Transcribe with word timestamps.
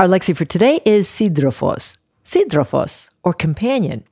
Our 0.00 0.06
lexi 0.06 0.34
for 0.34 0.46
today 0.46 0.80
is 0.86 1.06
sidrophos. 1.06 1.98
Sidrophos, 2.24 3.10
or 3.22 3.34
companion. 3.34 4.04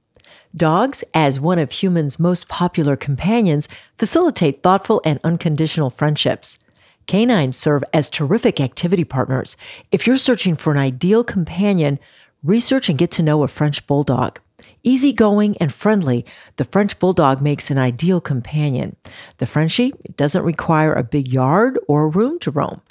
Dogs, 0.55 1.02
as 1.15 1.41
one 1.41 1.59
of 1.59 1.73
humans' 1.73 2.19
most 2.19 2.46
popular 2.46 2.95
companions, 2.95 3.70
facilitate 3.96 4.62
thoughtful 4.62 5.01
and 5.06 5.19
unconditional 5.24 5.88
friendships. 5.88 6.59
Canines 7.06 7.56
serve 7.56 7.82
as 7.95 8.10
terrific 8.10 8.60
activity 8.60 9.05
partners. 9.05 9.56
If 9.91 10.06
you're 10.06 10.19
searching 10.19 10.56
for 10.56 10.73
an 10.73 10.79
ideal 10.79 11.24
companion, 11.24 11.98
research 12.45 12.91
and 12.91 12.98
get 12.98 13.10
to 13.12 13.23
know 13.23 13.43
a 13.43 13.48
French 13.48 13.87
Bulldog. 13.87 14.41
Easygoing 14.84 15.57
and 15.59 15.73
friendly, 15.73 16.27
the 16.57 16.66
French 16.66 16.98
Bulldog 16.98 17.41
makes 17.41 17.70
an 17.70 17.79
ideal 17.79 18.20
companion. 18.20 18.95
The 19.38 19.46
Frenchie 19.46 19.95
doesn't 20.16 20.45
require 20.45 20.93
a 20.93 21.02
big 21.02 21.29
yard 21.29 21.79
or 21.88 22.10
room 22.10 22.38
to 22.41 22.51
roam. 22.51 22.82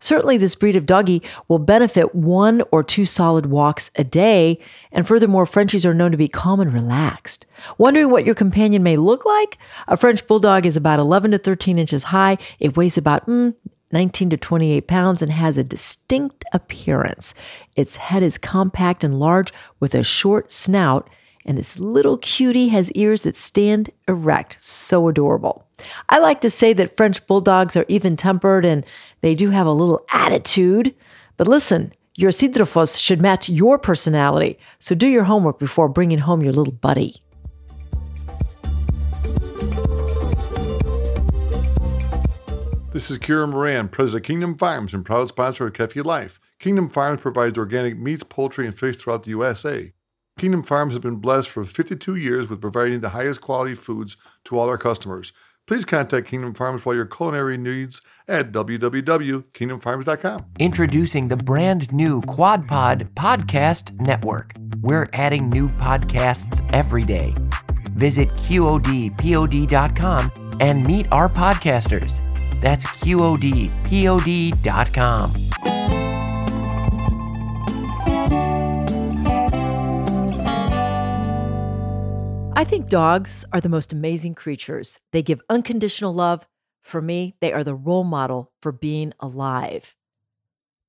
Certainly, 0.00 0.38
this 0.38 0.54
breed 0.54 0.76
of 0.76 0.86
doggy 0.86 1.22
will 1.48 1.58
benefit 1.58 2.14
one 2.14 2.62
or 2.70 2.82
two 2.82 3.06
solid 3.06 3.46
walks 3.46 3.90
a 3.96 4.04
day, 4.04 4.58
and 4.92 5.06
furthermore, 5.06 5.46
Frenchies 5.46 5.86
are 5.86 5.94
known 5.94 6.10
to 6.10 6.16
be 6.16 6.28
calm 6.28 6.60
and 6.60 6.72
relaxed. 6.72 7.46
Wondering 7.78 8.10
what 8.10 8.26
your 8.26 8.34
companion 8.34 8.82
may 8.82 8.96
look 8.96 9.24
like? 9.24 9.56
A 9.88 9.96
French 9.96 10.26
Bulldog 10.26 10.66
is 10.66 10.76
about 10.76 11.00
11 11.00 11.30
to 11.30 11.38
13 11.38 11.78
inches 11.78 12.04
high. 12.04 12.36
It 12.58 12.76
weighs 12.76 12.98
about 12.98 13.26
mm, 13.26 13.54
19 13.92 14.30
to 14.30 14.36
28 14.36 14.86
pounds 14.86 15.22
and 15.22 15.32
has 15.32 15.56
a 15.56 15.64
distinct 15.64 16.44
appearance. 16.52 17.32
Its 17.76 17.96
head 17.96 18.22
is 18.22 18.36
compact 18.36 19.04
and 19.04 19.18
large 19.18 19.52
with 19.80 19.94
a 19.94 20.02
short 20.04 20.52
snout 20.52 21.08
and 21.44 21.58
this 21.58 21.78
little 21.78 22.16
cutie 22.18 22.68
has 22.68 22.90
ears 22.92 23.22
that 23.22 23.36
stand 23.36 23.90
erect. 24.08 24.56
So 24.60 25.08
adorable. 25.08 25.66
I 26.08 26.18
like 26.18 26.40
to 26.40 26.50
say 26.50 26.72
that 26.74 26.96
French 26.96 27.26
bulldogs 27.26 27.76
are 27.76 27.84
even 27.88 28.16
tempered 28.16 28.64
and 28.64 28.84
they 29.20 29.34
do 29.34 29.50
have 29.50 29.66
a 29.66 29.72
little 29.72 30.04
attitude. 30.12 30.94
But 31.36 31.48
listen, 31.48 31.92
your 32.14 32.30
Sidrophos 32.30 32.98
should 32.98 33.20
match 33.20 33.48
your 33.48 33.78
personality. 33.78 34.58
So 34.78 34.94
do 34.94 35.06
your 35.06 35.24
homework 35.24 35.58
before 35.58 35.88
bringing 35.88 36.18
home 36.18 36.42
your 36.42 36.52
little 36.52 36.72
buddy. 36.72 37.16
This 42.92 43.10
is 43.10 43.18
Kira 43.18 43.50
Moran, 43.50 43.88
president 43.88 44.22
of 44.22 44.26
Kingdom 44.28 44.56
Farms 44.56 44.94
and 44.94 45.04
proud 45.04 45.26
sponsor 45.26 45.66
of 45.66 45.72
Kefi 45.72 46.04
Life. 46.04 46.38
Kingdom 46.60 46.88
Farms 46.88 47.20
provides 47.20 47.58
organic 47.58 47.98
meats, 47.98 48.22
poultry, 48.22 48.66
and 48.66 48.78
fish 48.78 48.96
throughout 48.98 49.24
the 49.24 49.30
USA. 49.30 49.92
Kingdom 50.36 50.62
Farms 50.64 50.92
has 50.94 51.00
been 51.00 51.16
blessed 51.16 51.48
for 51.48 51.64
52 51.64 52.16
years 52.16 52.50
with 52.50 52.60
providing 52.60 53.00
the 53.00 53.10
highest 53.10 53.40
quality 53.40 53.74
foods 53.74 54.16
to 54.44 54.58
all 54.58 54.68
our 54.68 54.78
customers. 54.78 55.32
Please 55.66 55.84
contact 55.86 56.26
Kingdom 56.26 56.52
Farms 56.54 56.82
for 56.82 56.94
your 56.94 57.06
culinary 57.06 57.56
needs 57.56 58.02
at 58.28 58.52
www.kingdomfarms.com. 58.52 60.44
Introducing 60.58 61.28
the 61.28 61.36
brand 61.36 61.90
new 61.92 62.20
QuadPod 62.22 63.14
Podcast 63.14 63.98
Network. 64.00 64.52
We're 64.82 65.08
adding 65.14 65.48
new 65.48 65.68
podcasts 65.68 66.60
every 66.74 67.04
day. 67.04 67.32
Visit 67.92 68.28
QODPOD.com 68.28 70.32
and 70.60 70.86
meet 70.86 71.06
our 71.10 71.30
podcasters. 71.30 72.20
That's 72.60 72.84
QODPOD.com. 72.86 73.74
I 82.56 82.62
think 82.62 82.88
dogs 82.88 83.44
are 83.52 83.60
the 83.60 83.68
most 83.68 83.92
amazing 83.92 84.36
creatures. 84.36 85.00
They 85.10 85.24
give 85.24 85.40
unconditional 85.48 86.14
love. 86.14 86.46
For 86.82 87.02
me, 87.02 87.34
they 87.40 87.52
are 87.52 87.64
the 87.64 87.74
role 87.74 88.04
model 88.04 88.52
for 88.62 88.70
being 88.70 89.12
alive. 89.18 89.96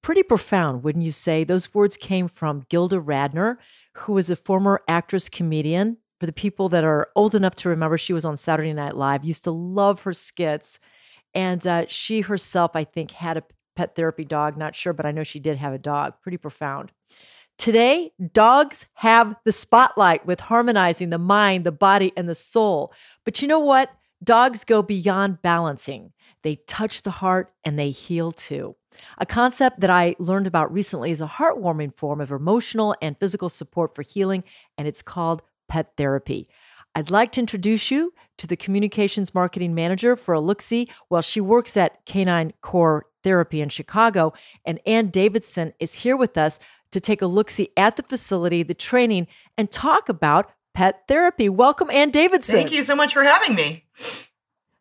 Pretty 0.04 0.22
profound, 0.22 0.84
wouldn't 0.84 1.04
you 1.04 1.12
say? 1.12 1.44
Those 1.44 1.74
words 1.74 1.98
came 1.98 2.28
from 2.28 2.68
Gilda 2.70 3.00
Radner, 3.02 3.58
who 3.94 4.14
was 4.14 4.30
a 4.30 4.36
former 4.36 4.84
actress 4.88 5.28
comedian. 5.28 5.98
For 6.20 6.28
the 6.28 6.34
people 6.34 6.70
that 6.70 6.84
are 6.84 7.10
old 7.16 7.34
enough 7.34 7.56
to 7.56 7.70
remember, 7.70 7.98
she 7.98 8.14
was 8.14 8.26
on 8.26 8.38
Saturday 8.38 8.72
Night 8.72 8.96
Live, 8.96 9.26
used 9.26 9.44
to 9.46 9.52
love 9.52 10.04
her 10.04 10.14
skits. 10.14 10.80
And 11.34 11.66
uh, 11.66 11.86
she 11.88 12.22
herself, 12.22 12.72
I 12.76 12.84
think, 12.84 13.10
had 13.10 13.38
a 13.38 13.44
pet 13.76 13.96
therapy 13.96 14.24
dog. 14.24 14.56
Not 14.56 14.76
sure, 14.76 14.94
but 14.94 15.08
I 15.08 15.12
know 15.12 15.24
she 15.24 15.40
did 15.40 15.58
have 15.58 15.74
a 15.74 15.80
dog. 15.80 16.14
Pretty 16.22 16.38
profound. 16.38 16.92
Today, 17.58 18.12
dogs 18.34 18.86
have 18.96 19.36
the 19.46 19.52
spotlight 19.52 20.26
with 20.26 20.40
harmonizing 20.40 21.10
the 21.10 21.18
mind, 21.18 21.66
the 21.66 21.72
body, 21.72 22.12
and 22.18 22.28
the 22.28 22.36
soul. 22.36 22.94
But 23.24 23.42
you 23.42 23.48
know 23.48 23.60
what? 23.60 23.92
Dogs 24.24 24.64
go 24.64 24.82
beyond 24.82 25.42
balancing. 25.42 26.12
They 26.44 26.58
touch 26.68 27.02
the 27.02 27.12
heart 27.12 27.52
and 27.64 27.80
they 27.80 27.92
heal 27.92 28.32
too. 28.32 28.76
A 29.18 29.26
concept 29.26 29.80
that 29.80 29.90
I 29.90 30.16
learned 30.20 30.48
about 30.48 30.72
recently 30.72 31.12
is 31.12 31.22
a 31.22 31.28
heartwarming 31.28 31.96
form 31.96 32.22
of 32.22 32.32
emotional 32.32 32.96
and 33.02 33.20
physical 33.20 33.50
support 33.50 33.96
for 33.96 34.02
healing, 34.02 34.44
and 34.78 34.88
it's 34.88 35.02
called 35.02 35.42
pet 35.68 35.94
therapy. 35.98 36.48
I'd 36.96 37.12
like 37.12 37.34
to 37.34 37.42
introduce 37.42 37.92
you 37.92 38.14
to 38.38 38.48
the 38.48 38.56
communications 38.56 39.36
marketing 39.36 39.76
manager 39.76 40.16
for 40.16 40.34
Aluxi 40.34 40.90
while 41.10 41.22
she 41.22 41.42
works 41.42 41.76
at 41.76 42.06
Canine 42.06 42.54
Core 42.62 43.06
Therapy 43.22 43.60
in 43.60 43.68
Chicago. 43.68 44.34
And 44.66 44.80
Ann 44.86 45.08
Davidson 45.08 45.74
is 45.80 45.94
here 45.96 46.16
with 46.16 46.38
us 46.38 46.58
to 46.92 47.02
take 47.02 47.22
a 47.22 47.28
look 47.28 47.50
see 47.50 47.70
at 47.76 47.98
the 47.98 48.04
facility, 48.04 48.64
the 48.64 48.74
training, 48.74 49.28
and 49.58 49.70
talk 49.70 50.08
about 50.08 50.52
pet 50.74 51.04
therapy. 51.10 51.50
Welcome, 51.50 51.90
Ann 51.90 52.12
Davidson. 52.12 52.56
Thank 52.56 52.72
you 52.72 52.84
so 52.84 52.96
much 52.96 53.14
for 53.14 53.24
having 53.24 53.56
me. 53.56 53.84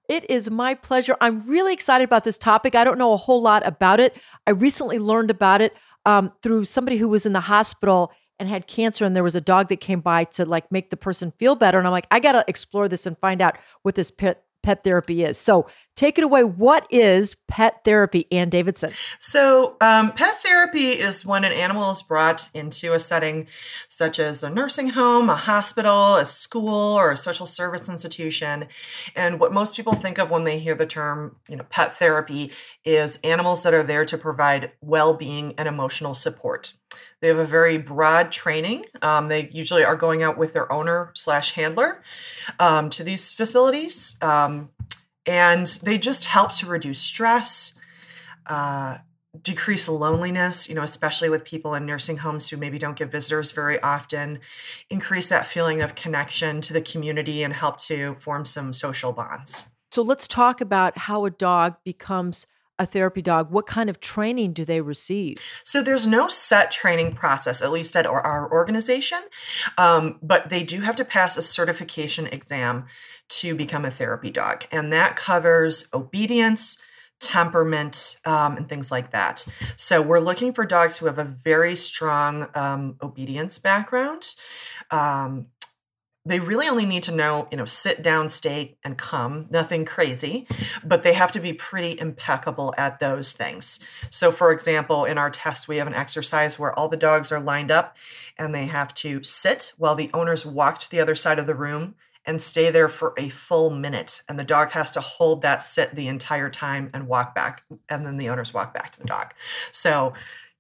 It 0.09 0.31
is 0.31 0.51
my 0.51 0.75
pleasure. 0.75 1.17
I'm 1.21 1.47
really 1.49 1.73
excited 1.73 2.05
about 2.05 2.23
this 2.23 2.39
topic. 2.39 2.77
I 2.77 2.85
don't 2.85 2.99
know 2.99 3.13
a 3.13 3.17
whole 3.17 3.43
lot 3.43 3.67
about 3.67 3.99
it. 3.99 4.17
I 4.47 4.51
recently 4.51 5.01
learned 5.01 5.31
about 5.31 5.61
it 5.61 5.75
um, 6.05 6.33
through 6.43 6.67
somebody 6.67 6.99
who 6.99 7.09
was 7.09 7.27
in 7.27 7.33
the 7.33 7.41
hospital 7.41 8.13
and 8.39 8.49
had 8.49 8.67
cancer, 8.67 9.05
and 9.05 9.15
there 9.15 9.23
was 9.23 9.37
a 9.37 9.41
dog 9.41 9.69
that 9.69 9.81
came 9.81 10.01
by 10.01 10.25
to 10.25 10.45
like 10.45 10.71
make 10.73 10.91
the 10.91 10.97
person 10.97 11.33
feel 11.39 11.55
better. 11.55 11.79
And 11.79 11.87
I'm 11.87 11.93
like, 11.93 12.07
I 12.11 12.21
got 12.21 12.33
to 12.33 12.45
explore 12.49 12.89
this 12.89 13.07
and 13.07 13.19
find 13.19 13.41
out 13.41 13.57
what 13.83 13.95
this 13.95 14.11
pet 14.11 14.45
pet 14.63 14.83
therapy 14.83 15.23
is. 15.23 15.39
So 15.39 15.67
take 15.97 16.19
it 16.19 16.25
away. 16.25 16.45
What 16.45 16.87
is 16.91 17.37
pet 17.49 17.85
therapy, 17.85 18.27
Ann 18.33 18.49
Davidson? 18.49 18.93
So, 19.19 19.77
um, 19.81 20.13
pet 20.13 20.43
therapy 20.43 20.91
is 20.91 21.25
when 21.25 21.45
an 21.45 21.53
animal 21.53 21.91
is 21.91 22.03
brought 22.03 22.49
into 22.55 22.95
a 22.95 22.99
setting 22.99 23.47
such 23.89 24.19
as 24.19 24.43
a 24.43 24.51
nursing 24.51 24.89
home, 24.89 25.31
a 25.31 25.37
hospital, 25.37 26.17
a 26.17 26.27
school, 26.27 26.99
or 26.99 27.11
a 27.11 27.17
social 27.17 27.47
service 27.47 27.89
institution. 27.89 28.67
And 29.15 29.39
what 29.39 29.53
most 29.53 29.77
people 29.77 29.95
think 29.95 30.19
of 30.19 30.31
when 30.31 30.45
they 30.45 30.59
hear 30.59 30.75
the 30.75 30.87
term, 30.87 31.37
you 31.49 31.57
know, 31.57 31.65
pet 31.71 31.99
therapy 31.99 32.53
is 32.85 33.19
animals 33.25 33.63
that 33.63 33.75
are 33.75 33.83
there 33.83 34.05
to 34.05 34.19
provide 34.19 34.73
well-being 34.81 35.55
and 35.59 35.69
emotional 35.69 36.15
support. 36.15 36.73
They 37.21 37.29
have 37.29 37.39
a 37.39 37.47
very 37.47 37.79
broad 37.79 38.31
training. 38.33 38.85
Um, 39.01 39.29
they 39.29 39.49
usually 39.51 39.85
are 39.85 39.97
going 39.97 40.23
out 40.23 40.37
with 40.37 40.53
their 40.53 40.71
owner 40.71 41.11
slash 41.15 41.53
handler 41.53 42.03
um, 42.61 42.91
to 42.91 43.03
these 43.03 43.33
facilities, 43.33 44.17
um, 44.21 44.69
and 45.27 45.67
they 45.83 45.99
just 45.99 46.27
help 46.27 46.53
to 46.55 46.67
reduce 46.67 47.01
stress, 47.01 47.75
uh, 48.47 48.99
decrease 49.43 49.89
loneliness. 49.89 50.69
You 50.69 50.75
know, 50.75 50.83
especially 50.83 51.29
with 51.29 51.45
people 51.45 51.75
in 51.75 51.87
nursing 51.87 52.19
homes 52.19 52.49
who 52.49 52.57
maybe 52.57 52.79
don't 52.79 52.97
get 52.97 53.11
visitors 53.11 53.53
very 53.53 53.81
often, 53.81 54.41
increase 54.91 55.29
that 55.29 55.47
feeling 55.47 55.83
of 55.83 55.95
connection 55.95 56.61
to 56.63 56.73
the 56.73 56.83
community 56.83 57.43
and 57.43 57.53
help 57.53 57.79
to 57.81 58.15
form 58.17 58.45
some 58.45 58.73
social 58.73 59.13
bonds. 59.13 59.71
So 59.91 60.03
let's 60.03 60.27
talk 60.27 60.61
about 60.61 60.99
how 60.99 61.25
a 61.25 61.31
dog 61.31 61.77
becomes 61.85 62.47
a 62.79 62.87
therapy 62.87 63.23
dog, 63.23 63.51
what 63.51 63.67
kind 63.67 63.89
of 63.89 64.01
training 64.01 64.53
do 64.53 64.65
they 64.65 64.81
receive? 64.81 65.37
So 65.65 65.83
there's 65.83 66.07
no 66.07 66.29
set 66.29 66.71
training 66.71 67.15
process, 67.15 67.63
at 67.63 67.71
least 67.71 67.97
at 67.97 68.07
our 68.07 68.51
organization, 68.53 69.21
um, 69.79 70.19
but 70.23 70.51
they 70.51 70.65
do 70.65 70.81
have 70.81 70.97
to 70.97 71.05
pass 71.05 71.37
a 71.37 71.43
certification 71.43 72.27
exam 72.27 72.87
to 73.29 73.55
become 73.55 73.85
a 73.85 73.91
therapy 73.91 74.31
dog, 74.31 74.65
and 74.73 74.93
that 74.93 75.17
covers 75.17 75.89
obedience. 75.95 76.79
Temperament 77.21 78.19
um, 78.27 78.57
and 78.59 78.69
things 78.69 78.91
like 78.91 79.13
that. 79.13 79.47
So, 79.77 80.03
we're 80.03 80.21
looking 80.21 80.53
for 80.53 80.67
dogs 80.67 80.99
who 80.99 81.07
have 81.07 81.19
a 81.19 81.25
very 81.25 81.75
strong 81.75 82.49
um, 82.55 82.97
obedience 83.01 83.59
background, 83.59 84.35
um, 84.91 85.47
they 86.27 86.41
really 86.41 86.69
only 86.69 86.87
need 86.87 87.03
to 87.03 87.13
know, 87.13 87.47
you 87.51 87.57
know, 87.59 87.67
sit 87.67 88.03
down, 88.03 88.31
stay, 88.31 88.77
and 88.83 88.97
come, 88.97 89.47
nothing 89.51 89.85
crazy, 89.85 90.47
but 90.83 91.03
they 91.03 91.13
have 91.13 91.33
to 91.33 91.41
be 91.41 91.53
pretty 91.53 91.99
impeccable 92.01 92.75
at 92.79 92.99
those 92.99 93.33
things. 93.33 93.79
So, 94.09 94.33
for 94.33 94.51
example, 94.51 95.05
in 95.05 95.19
our 95.19 95.31
test, 95.31 95.69
we 95.69 95.77
have 95.77 95.87
an 95.87 95.95
exercise 95.95 96.59
where 96.59 96.77
all 96.79 96.89
the 96.89 96.97
dogs 96.97 97.31
are 97.31 97.41
lined 97.41 97.71
up 97.71 97.97
and 98.39 98.55
they 98.55 98.65
have 98.67 98.95
to 98.95 99.23
sit 99.23 99.75
while 99.77 99.95
the 99.95 100.11
owners 100.15 100.47
walk 100.47 100.79
to 100.79 100.91
the 100.91 101.01
other 101.01 101.15
side 101.15 101.39
of 101.39 101.47
the 101.47 101.55
room 101.55 101.95
and 102.27 102.41
stay 102.41 102.71
there 102.71 102.89
for 102.89 103.13
a 103.19 103.29
full 103.29 103.69
minute. 103.69 104.23
And 104.27 104.39
the 104.39 104.45
dog 104.45 104.71
has 104.71 104.91
to 104.93 105.03
hold 105.03 105.43
that 105.43 105.61
sit 105.61 105.95
the 105.95 106.09
entire 106.09 106.49
time 106.49 106.89
and 106.95 107.07
walk 107.07 107.35
back. 107.35 107.65
And 107.91 108.07
then 108.07 108.17
the 108.17 108.31
owners 108.31 108.55
walk 108.55 108.73
back 108.73 108.93
to 108.93 109.01
the 109.01 109.07
dog. 109.07 109.35
So, 109.71 110.15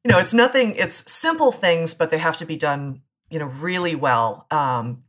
you 0.04 0.10
know, 0.10 0.18
it's 0.18 0.34
nothing, 0.34 0.76
it's 0.76 1.10
simple 1.10 1.52
things, 1.52 1.94
but 1.94 2.10
they 2.10 2.18
have 2.18 2.36
to 2.36 2.44
be 2.44 2.58
done 2.58 3.00
you 3.34 3.40
know 3.40 3.46
really 3.46 3.96
well 3.96 4.46
um, 4.52 5.02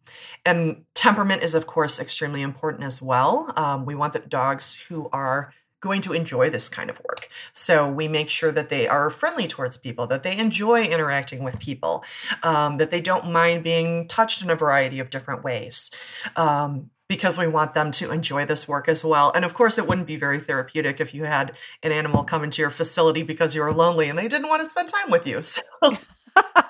and 0.48 0.84
temperament 0.96 1.44
is 1.44 1.54
of 1.54 1.68
course 1.68 2.00
extremely 2.00 2.42
important 2.42 2.84
as 2.84 3.00
well 3.00 3.54
um, 3.56 3.86
we 3.86 3.94
want 3.94 4.14
the 4.14 4.20
dogs 4.20 4.74
who 4.90 5.08
are 5.14 5.54
going 5.80 6.02
to 6.02 6.12
enjoy 6.12 6.50
this 6.50 6.68
kind 6.68 6.90
of 6.90 7.00
work 7.08 7.30
so 7.54 7.88
we 7.88 8.08
make 8.08 8.32
sure 8.32 8.52
that 8.52 8.70
they 8.70 8.88
are 8.88 9.12
friendly 9.12 9.48
towards 9.48 9.78
people 9.78 10.08
that 10.08 10.24
they 10.24 10.36
enjoy 10.36 10.84
interacting 10.86 11.44
with 11.44 11.60
people 11.60 12.04
um, 12.42 12.78
that 12.78 12.90
they 12.90 13.00
don't 13.00 13.32
mind 13.32 13.64
being 13.64 14.08
touched 14.08 14.42
in 14.42 14.50
a 14.50 14.56
variety 14.56 15.00
of 15.00 15.12
different 15.12 15.44
ways 15.44 15.92
um, 16.36 16.90
because 17.08 17.38
we 17.38 17.46
want 17.46 17.76
them 17.76 17.92
to 17.92 18.10
enjoy 18.10 18.46
this 18.46 18.68
work 18.68 18.90
as 18.90 19.04
well. 19.04 19.32
And 19.36 19.46
of 19.46 19.54
course, 19.54 19.78
it 19.78 19.88
wouldn't 19.88 20.08
be 20.08 20.16
very 20.16 20.40
therapeutic 20.40 21.00
if 21.00 21.14
you 21.14 21.26
had 21.26 21.52
an 21.84 21.92
animal 21.92 22.24
come 22.24 22.44
into 22.44 22.64
your 22.64 22.72
facility 22.72 23.22
because 23.22 23.54
you 23.54 23.62
were 23.62 23.72
lonely 23.72 24.10
and 24.10 24.18
they 24.18 24.28
didn't 24.28 24.50
want 24.50 24.64
to 24.64 24.70
spend 24.70 24.90
time 24.90 25.12
with 25.12 25.28
you. 25.28 25.42
So 25.82 25.98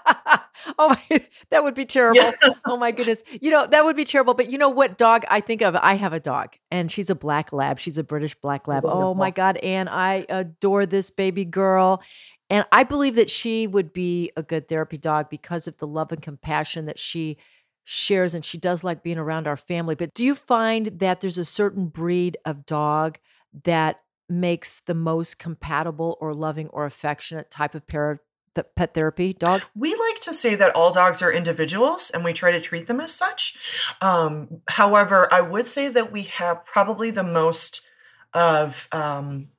oh 0.78 0.90
my, 0.90 1.22
that 1.50 1.64
would 1.64 1.76
be 1.76 1.86
terrible. 1.86 2.22
Yeah. 2.22 2.32
Oh 2.68 2.78
my 2.78 2.92
goodness. 2.92 3.24
You 3.42 3.52
know, 3.52 3.68
that 3.68 3.86
would 3.86 3.96
be 3.96 4.06
terrible. 4.06 4.34
But 4.34 4.50
you 4.50 4.58
know 4.58 4.70
what 4.70 4.98
dog 4.98 5.24
I 5.30 5.40
think 5.40 5.62
of? 5.62 5.76
I 5.76 5.96
have 5.96 6.14
a 6.14 6.20
dog 6.20 6.56
and 6.72 6.92
she's 6.92 7.10
a 7.10 7.16
black 7.16 7.54
lab. 7.54 7.80
She's 7.80 7.98
a 7.98 8.04
British 8.04 8.36
black 8.36 8.68
lab. 8.68 8.84
Wonderful. 8.84 9.10
Oh 9.10 9.14
my 9.14 9.32
God. 9.32 9.58
And 9.58 9.88
I 9.88 10.26
adore 10.30 10.86
this 10.86 11.12
baby 11.12 11.46
girl. 11.46 12.02
And 12.50 12.66
I 12.72 12.84
believe 12.84 13.16
that 13.16 13.30
she 13.30 13.68
would 13.68 13.94
be 13.94 14.32
a 14.36 14.44
good 14.44 14.68
therapy 14.68 14.98
dog 14.98 15.30
because 15.30 15.68
of 15.68 15.78
the 15.78 15.88
love 15.88 16.12
and 16.12 16.22
compassion 16.22 16.86
that 16.86 17.00
she 17.00 17.38
shares. 17.84 18.34
And 18.34 18.44
she 18.44 18.58
does 18.58 18.84
like 18.84 19.04
being 19.04 19.18
around 19.18 19.48
our 19.48 19.58
family. 19.58 19.96
But 19.96 20.14
do 20.14 20.24
you 20.24 20.36
find 20.36 20.88
that 21.00 21.22
there's 21.22 21.38
a 21.38 21.46
certain 21.46 21.88
breed 21.88 22.38
of 22.46 22.66
dog 22.66 23.20
that 23.64 24.02
makes 24.28 24.80
the 24.80 24.96
most 24.96 25.40
compatible 25.40 26.18
or 26.20 26.34
loving 26.34 26.68
or 26.70 26.86
affectionate 26.86 27.52
type 27.52 27.76
of 27.76 27.86
pair 27.88 28.22
the 28.56 28.64
pet 28.64 28.94
therapy 28.94 29.34
dog? 29.34 29.62
We 29.76 29.94
like 29.96 30.20
to 30.22 30.34
say 30.34 30.56
that 30.56 30.76
all 30.76 30.92
dogs 30.92 31.22
are 31.22 31.32
individuals 31.32 32.10
and 32.14 32.24
we 32.24 32.34
try 32.34 32.52
to 32.52 32.62
treat 32.62 32.88
them 32.88 33.00
as 33.00 33.14
such. 33.14 33.58
Um, 34.02 34.62
however, 34.68 35.32
I 35.32 35.42
would 35.42 35.66
say 35.66 35.90
that 35.90 36.12
we 36.12 36.24
have 36.24 36.66
probably 36.66 37.12
the 37.12 37.24
most 37.24 37.86
of 38.34 38.88
um, 38.92 39.50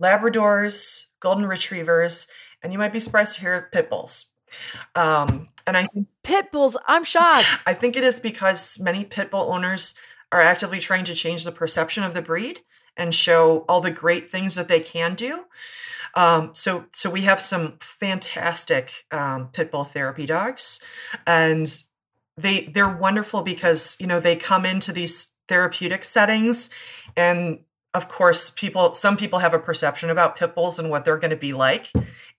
Labradors, 0.00 1.06
Golden 1.20 1.46
Retrievers, 1.46 2.28
and 2.62 2.72
you 2.72 2.78
might 2.78 2.92
be 2.92 3.00
surprised 3.00 3.34
to 3.34 3.40
hear 3.40 3.68
pit 3.72 3.88
bulls. 3.90 4.32
Um, 4.94 5.48
and 5.66 5.76
I 5.76 5.86
think 5.86 6.08
pit 6.22 6.52
bulls, 6.52 6.76
I'm 6.86 7.04
shocked. 7.04 7.46
I 7.66 7.74
think 7.74 7.96
it 7.96 8.04
is 8.04 8.20
because 8.20 8.78
many 8.80 9.04
pit 9.04 9.30
bull 9.30 9.52
owners 9.52 9.94
are 10.30 10.40
actively 10.40 10.78
trying 10.78 11.04
to 11.04 11.14
change 11.14 11.44
the 11.44 11.52
perception 11.52 12.04
of 12.04 12.14
the 12.14 12.22
breed 12.22 12.60
and 12.96 13.14
show 13.14 13.64
all 13.68 13.80
the 13.80 13.90
great 13.90 14.30
things 14.30 14.54
that 14.54 14.68
they 14.68 14.80
can 14.80 15.14
do. 15.14 15.44
Um, 16.14 16.54
so, 16.54 16.86
so 16.92 17.10
we 17.10 17.22
have 17.22 17.40
some 17.40 17.78
fantastic 17.80 18.92
um, 19.10 19.48
pit 19.52 19.70
bull 19.70 19.84
therapy 19.84 20.26
dogs, 20.26 20.80
and 21.26 21.72
they 22.36 22.70
they're 22.74 22.96
wonderful 22.96 23.42
because 23.42 23.96
you 24.00 24.06
know 24.06 24.20
they 24.20 24.36
come 24.36 24.64
into 24.64 24.92
these 24.92 25.34
therapeutic 25.48 26.04
settings, 26.04 26.70
and 27.16 27.60
of 27.94 28.08
course, 28.08 28.50
people 28.50 28.94
some 28.94 29.16
people 29.16 29.38
have 29.38 29.52
a 29.52 29.58
perception 29.58 30.08
about 30.08 30.36
pit 30.36 30.54
bulls 30.54 30.78
and 30.78 30.88
what 30.88 31.04
they're 31.04 31.18
going 31.18 31.30
to 31.30 31.36
be 31.36 31.52
like, 31.52 31.90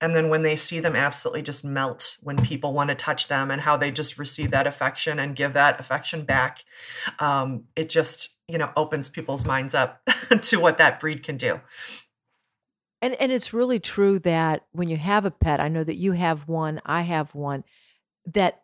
and 0.02 0.16
then 0.16 0.30
when 0.30 0.42
they 0.42 0.56
see 0.56 0.80
them, 0.80 0.96
absolutely 0.96 1.44
just 1.44 1.64
melt 1.64 2.18
when 2.22 2.38
people 2.38 2.74
want 2.74 2.90
to 2.90 2.96
touch 2.96 3.28
them 3.28 3.52
and 3.52 3.62
how 3.62 3.78
they 3.78 3.92
just 3.92 4.18
receive 4.18 4.50
that 4.52 4.66
affection 4.66 5.20
and 5.20 5.36
give 5.36 5.54
that 5.54 5.80
affection 5.80 6.26
back. 6.26 6.64
Um, 7.20 7.66
it 7.76 7.90
just 7.90 8.38
you 8.48 8.58
know 8.58 8.72
opens 8.76 9.10
people's 9.10 9.46
minds 9.46 9.76
up 9.76 10.02
to 10.42 10.60
what 10.60 10.80
that 10.80 11.00
breed 11.00 11.22
can 11.22 11.38
do. 11.38 11.62
And 13.04 13.16
and 13.20 13.34
it's 13.34 13.52
really 13.52 13.82
true 13.82 14.18
that 14.20 14.64
when 14.72 14.88
you 14.88 14.96
have 14.96 15.26
a 15.26 15.32
pet, 15.32 15.60
I 15.60 15.68
know 15.68 15.84
that 15.84 15.98
you 15.98 16.14
have 16.14 16.48
one, 16.48 16.80
I 16.86 17.02
have 17.02 17.36
one, 17.36 17.66
that 18.26 18.62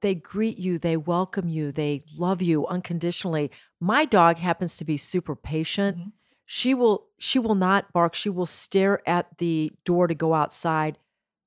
they 0.00 0.14
greet 0.14 0.56
you, 0.56 0.78
they 0.78 0.96
welcome 0.96 1.50
you, 1.50 1.70
they 1.72 2.02
love 2.16 2.40
you 2.40 2.66
unconditionally. 2.66 3.50
My 3.80 4.06
dog 4.06 4.38
happens 4.38 4.78
to 4.78 4.86
be 4.86 4.96
super 4.96 5.36
patient. 5.36 5.98
Mm-hmm. 5.98 6.08
She 6.46 6.72
will 6.72 7.08
she 7.18 7.38
will 7.38 7.54
not 7.54 7.92
bark. 7.92 8.14
She 8.14 8.30
will 8.30 8.46
stare 8.46 9.06
at 9.06 9.26
the 9.36 9.72
door 9.84 10.06
to 10.06 10.14
go 10.14 10.32
outside 10.32 10.96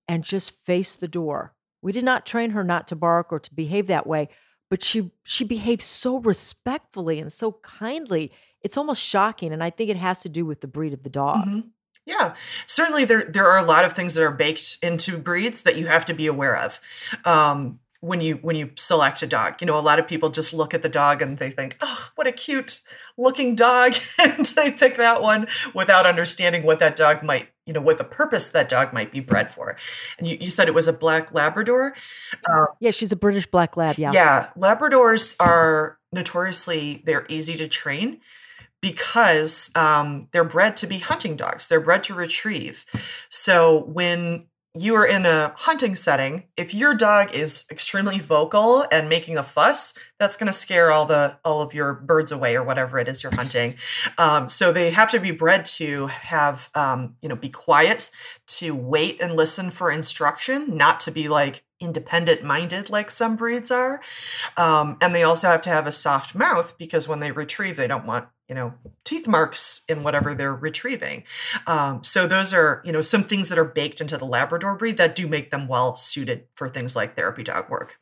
and 0.08 0.24
just 0.24 0.52
face 0.52 0.94
the 0.96 1.08
door. 1.08 1.56
We 1.82 1.94
did 1.94 2.06
not 2.06 2.28
train 2.28 2.52
her 2.52 2.64
not 2.64 2.88
to 2.90 2.96
bark 2.96 3.34
or 3.34 3.40
to 3.40 3.56
behave 3.56 3.88
that 3.88 4.06
way, 4.06 4.30
but 4.70 4.84
she 4.84 5.10
she 5.24 5.46
behaves 5.46 5.86
so 5.86 6.20
respectfully 6.20 7.20
and 7.20 7.34
so 7.34 7.54
kindly. 7.64 8.32
It's 8.62 8.78
almost 8.78 9.02
shocking 9.02 9.52
and 9.52 9.64
I 9.64 9.72
think 9.72 9.90
it 9.90 9.98
has 9.98 10.20
to 10.22 10.30
do 10.30 10.46
with 10.46 10.62
the 10.62 10.68
breed 10.68 10.94
of 10.94 11.02
the 11.02 11.10
dog. 11.10 11.48
Mm-hmm. 11.48 11.70
Yeah, 12.06 12.36
certainly 12.66 13.06
there 13.06 13.26
there 13.26 13.50
are 13.50 13.58
a 13.58 13.66
lot 13.66 13.84
of 13.84 13.94
things 13.94 14.14
that 14.14 14.24
are 14.24 14.32
baked 14.32 14.78
into 14.84 15.18
breeds 15.18 15.64
that 15.64 15.76
you 15.76 15.88
have 15.88 16.06
to 16.06 16.14
be 16.14 16.28
aware 16.28 16.56
of. 16.56 16.80
Um, 17.26 17.80
when 18.06 18.22
you 18.22 18.36
when 18.36 18.56
you 18.56 18.70
select 18.76 19.24
a 19.24 19.28
dog. 19.28 19.56
You 19.60 19.68
know 19.68 19.78
a 19.78 19.82
lot 19.82 20.00
of 20.00 20.08
people 20.08 20.30
just 20.30 20.54
look 20.54 20.74
at 20.74 20.82
the 20.82 20.90
dog 20.90 21.22
and 21.22 21.38
they 21.38 21.50
think 21.50 21.78
oh 21.82 22.10
what 22.16 22.28
a 22.28 22.32
cute 22.32 22.82
looking 23.18 23.56
dog 23.56 23.96
and 24.20 24.46
they 24.46 24.72
pick 24.72 24.98
that 24.98 25.22
one 25.22 25.48
without 25.74 26.06
understanding 26.06 26.64
what 26.64 26.80
that 26.80 26.96
dog 26.96 27.24
might 27.24 27.50
you 27.66 27.74
know 27.74 27.82
what 27.82 27.98
the 27.98 28.04
purpose 28.04 28.52
that 28.52 28.70
dog 28.70 28.94
might 28.94 29.12
be 29.12 29.20
bred 29.20 29.54
for. 29.54 29.76
And 30.20 30.28
you, 30.28 30.38
you 30.40 30.50
said 30.52 30.68
it 30.68 30.74
was 30.74 30.88
a 30.88 30.94
black 30.94 31.34
labrador? 31.34 31.96
Um, 32.50 32.68
yeah 32.80 32.92
she's 32.92 33.12
a 33.12 33.16
british 33.16 33.48
black 33.48 33.76
lab 33.76 33.98
yeah. 33.98 34.12
Yeah 34.12 34.50
labradors 34.56 35.36
are 35.40 35.98
notoriously 36.12 37.02
they're 37.06 37.26
easy 37.28 37.58
to 37.58 37.68
train 37.68 38.22
because 38.86 39.72
um, 39.74 40.28
they're 40.32 40.44
bred 40.44 40.78
to 40.78 40.86
be 40.86 41.00
hunting 41.00 41.36
dogs. 41.36 41.68
They're 41.68 41.82
bred 41.82 42.04
to 42.04 42.14
retrieve. 42.14 42.86
So 43.32 43.86
when 43.86 44.46
you 44.76 44.94
are 44.94 45.08
in 45.08 45.26
a 45.26 45.54
hunting 45.58 45.96
setting, 45.96 46.44
if 46.56 46.72
your 46.76 46.94
dog 46.94 47.34
is 47.34 47.66
extremely 47.72 48.20
vocal 48.20 48.86
and 48.92 49.10
making 49.10 49.40
a 49.40 49.44
fuss, 49.44 49.96
that's 50.20 50.38
going 50.38 50.46
to 50.46 50.54
scare 50.54 50.92
all 50.92 51.08
the 51.08 51.36
all 51.44 51.64
of 51.64 51.74
your 51.74 51.94
birds 51.94 52.32
away 52.32 52.56
or 52.56 52.64
whatever 52.64 53.00
it 53.00 53.08
is 53.08 53.24
you're 53.24 53.34
hunting. 53.34 53.74
Um, 54.20 54.48
so 54.50 54.72
they 54.72 54.92
have 54.92 55.10
to 55.12 55.20
be 55.20 55.32
bred 55.32 55.66
to 55.66 56.06
have 56.06 56.70
um, 56.76 57.16
you 57.24 57.30
know 57.30 57.36
be 57.36 57.50
quiet, 57.50 58.12
to 58.60 58.76
wait 58.76 59.20
and 59.20 59.36
listen 59.36 59.72
for 59.72 59.90
instruction, 59.90 60.78
not 60.78 61.00
to 61.02 61.12
be 61.12 61.28
like 61.28 61.64
independent 61.82 62.44
minded 62.44 62.92
like 62.92 63.10
some 63.10 63.36
breeds 63.36 63.72
are. 63.72 64.00
Um, 64.58 64.98
and 65.02 65.16
they 65.16 65.24
also 65.24 65.48
have 65.48 65.64
to 65.64 65.70
have 65.70 65.88
a 65.88 65.92
soft 65.92 66.36
mouth 66.36 66.78
because 66.78 67.08
when 67.08 67.20
they 67.20 67.32
retrieve, 67.32 67.78
they 67.78 67.88
don't 67.88 68.06
want 68.06 68.28
you 68.48 68.56
know 68.56 68.74
teeth 69.04 69.28
marks 69.28 69.84
in 69.90 70.04
whatever 70.04 70.34
they're 70.34 70.54
retrieving. 70.54 71.24
Um, 71.68 72.04
so 72.04 72.28
those 72.28 72.54
are 72.54 72.82
you 72.86 72.92
know 72.92 73.02
some 73.02 73.24
things 73.24 73.50
that 73.50 73.58
are 73.58 73.66
baked 73.66 74.02
into 74.02 74.18
the 74.18 74.26
labrador 74.26 74.76
breed 74.76 74.98
that 74.98 75.16
do 75.16 75.28
make 75.28 75.52
them 75.52 75.68
well 75.68 75.96
suited 75.96 76.46
for 76.56 76.70
things 76.70 76.96
like 76.96 77.16
therapy 77.16 77.44
dog 77.44 77.70
work. 77.70 78.00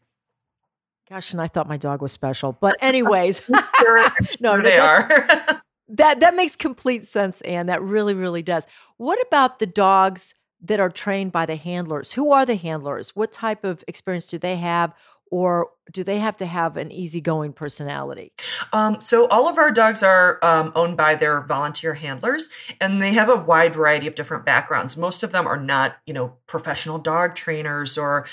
Gosh 1.09 1.33
and 1.33 1.41
i 1.41 1.47
thought 1.47 1.67
my 1.67 1.77
dog 1.77 2.01
was 2.01 2.11
special 2.11 2.53
but 2.59 2.75
anyways. 2.81 3.41
Sure, 3.79 4.05
no 4.39 4.61
they 4.61 4.77
are. 4.77 5.09
that 5.89 6.21
that 6.21 6.35
makes 6.35 6.55
complete 6.55 7.05
sense 7.05 7.41
and 7.41 7.67
that 7.69 7.81
really 7.81 8.13
really 8.13 8.41
does. 8.41 8.65
What 8.97 9.19
about 9.27 9.59
the 9.59 9.65
dogs 9.65 10.33
that 10.61 10.79
are 10.79 10.89
trained 10.89 11.33
by 11.33 11.45
the 11.45 11.57
handlers? 11.57 12.13
Who 12.13 12.31
are 12.31 12.45
the 12.45 12.55
handlers? 12.55 13.13
What 13.15 13.33
type 13.33 13.65
of 13.65 13.83
experience 13.87 14.25
do 14.25 14.37
they 14.37 14.55
have 14.55 14.93
or 15.33 15.71
do 15.91 16.03
they 16.03 16.19
have 16.19 16.37
to 16.37 16.45
have 16.45 16.77
an 16.77 16.91
easygoing 16.91 17.53
personality? 17.53 18.31
Um, 18.71 19.01
so 19.01 19.27
all 19.29 19.49
of 19.49 19.57
our 19.57 19.71
dogs 19.71 20.03
are 20.03 20.37
um, 20.43 20.71
owned 20.75 20.95
by 20.95 21.15
their 21.15 21.41
volunteer 21.41 21.95
handlers, 21.95 22.49
and 22.79 23.01
they 23.01 23.13
have 23.13 23.29
a 23.29 23.37
wide 23.37 23.73
variety 23.73 24.05
of 24.05 24.13
different 24.13 24.45
backgrounds. 24.45 24.95
Most 24.95 25.23
of 25.23 25.31
them 25.31 25.47
are 25.47 25.59
not, 25.59 25.95
you 26.05 26.13
know, 26.13 26.35
professional 26.45 26.99
dog 26.99 27.33
trainers 27.33 27.97
or 27.97 28.27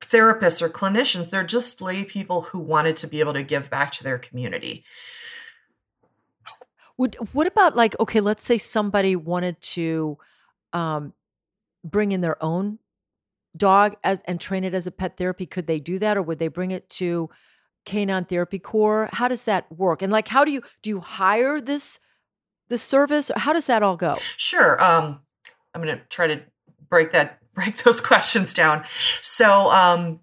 therapists 0.00 0.62
or 0.62 0.68
clinicians. 0.68 1.30
They're 1.30 1.42
just 1.42 1.82
lay 1.82 2.04
people 2.04 2.42
who 2.42 2.60
wanted 2.60 2.96
to 2.98 3.08
be 3.08 3.18
able 3.18 3.32
to 3.32 3.42
give 3.42 3.68
back 3.68 3.90
to 3.94 4.04
their 4.04 4.18
community. 4.18 4.84
Would 6.98 7.16
what 7.32 7.48
about 7.48 7.74
like 7.74 7.98
okay, 7.98 8.20
let's 8.20 8.44
say 8.44 8.58
somebody 8.58 9.16
wanted 9.16 9.60
to 9.60 10.18
um, 10.72 11.14
bring 11.82 12.12
in 12.12 12.20
their 12.20 12.40
own 12.40 12.78
dog 13.58 13.96
as 14.04 14.20
and 14.24 14.40
train 14.40 14.64
it 14.64 14.74
as 14.74 14.86
a 14.86 14.90
pet 14.90 15.16
therapy 15.16 15.46
could 15.46 15.66
they 15.66 15.80
do 15.80 15.98
that 15.98 16.16
or 16.16 16.22
would 16.22 16.38
they 16.38 16.48
bring 16.48 16.70
it 16.70 16.88
to 16.90 17.28
canine 17.84 18.24
therapy 18.24 18.58
corps? 18.58 19.08
How 19.12 19.28
does 19.28 19.44
that 19.44 19.70
work? 19.70 20.02
And 20.02 20.12
like 20.12 20.28
how 20.28 20.44
do 20.44 20.52
you 20.52 20.62
do 20.82 20.90
you 20.90 21.00
hire 21.00 21.60
this 21.60 22.00
the 22.68 22.78
service? 22.78 23.30
How 23.36 23.52
does 23.52 23.66
that 23.66 23.82
all 23.82 23.96
go? 23.96 24.16
Sure 24.36 24.82
um 24.82 25.20
i'm 25.74 25.82
going 25.82 25.96
to 25.96 26.02
try 26.06 26.26
to 26.26 26.40
break 26.88 27.12
that 27.12 27.38
break 27.54 27.82
those 27.82 28.00
questions 28.00 28.54
down. 28.54 28.84
So 29.20 29.70
um 29.72 30.20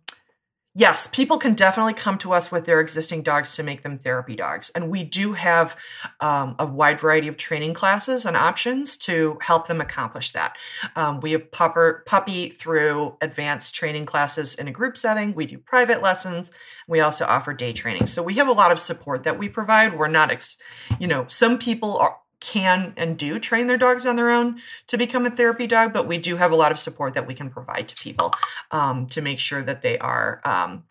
Yes, 0.77 1.07
people 1.07 1.37
can 1.37 1.53
definitely 1.53 1.93
come 1.93 2.17
to 2.17 2.33
us 2.33 2.51
with 2.51 2.65
their 2.65 2.81
existing 2.81 3.23
dogs 3.23 3.55
to 3.55 3.63
make 3.63 3.81
them 3.81 3.97
therapy 3.97 4.35
dogs. 4.35 4.71
And 4.75 4.89
we 4.89 5.05
do 5.05 5.31
have 5.31 5.77
um, 6.19 6.57
a 6.59 6.65
wide 6.65 6.99
variety 6.99 7.29
of 7.29 7.37
training 7.37 7.73
classes 7.73 8.25
and 8.25 8.35
options 8.35 8.97
to 8.97 9.37
help 9.41 9.69
them 9.69 9.79
accomplish 9.79 10.33
that. 10.33 10.57
Um, 10.97 11.21
we 11.21 11.31
have 11.31 11.49
pupper, 11.51 12.05
puppy 12.05 12.49
through 12.49 13.15
advanced 13.21 13.73
training 13.73 14.05
classes 14.05 14.55
in 14.55 14.67
a 14.67 14.71
group 14.71 14.97
setting. 14.97 15.33
We 15.33 15.45
do 15.45 15.59
private 15.59 16.01
lessons. 16.01 16.51
We 16.89 16.99
also 16.99 17.25
offer 17.25 17.53
day 17.53 17.71
training. 17.71 18.07
So 18.07 18.21
we 18.21 18.33
have 18.33 18.49
a 18.49 18.51
lot 18.51 18.73
of 18.73 18.79
support 18.81 19.23
that 19.23 19.39
we 19.39 19.47
provide. 19.47 19.97
We're 19.97 20.09
not, 20.09 20.29
ex- 20.29 20.57
you 20.99 21.07
know, 21.07 21.25
some 21.29 21.57
people 21.57 21.97
are, 21.99 22.17
can 22.45 22.93
and 22.95 23.17
do 23.17 23.39
train 23.39 23.67
their 23.67 23.77
dogs 23.77 24.05
on 24.05 24.15
their 24.15 24.29
own 24.29 24.59
to 24.87 24.97
become 24.97 25.25
a 25.25 25.29
therapy 25.29 25.65
dog, 25.67 25.93
but 25.93 26.07
we 26.07 26.17
do 26.17 26.37
have 26.37 26.51
a 26.51 26.55
lot 26.55 26.71
of 26.71 26.79
support 26.79 27.15
that 27.15 27.25
we 27.25 27.33
can 27.33 27.49
provide 27.49 27.87
to 27.87 27.95
people 28.03 28.33
um, 28.71 29.07
to 29.07 29.21
make 29.21 29.39
sure 29.39 29.63
that 29.63 29.81
they 29.81 29.97
are 29.97 30.41
um, 30.45 30.83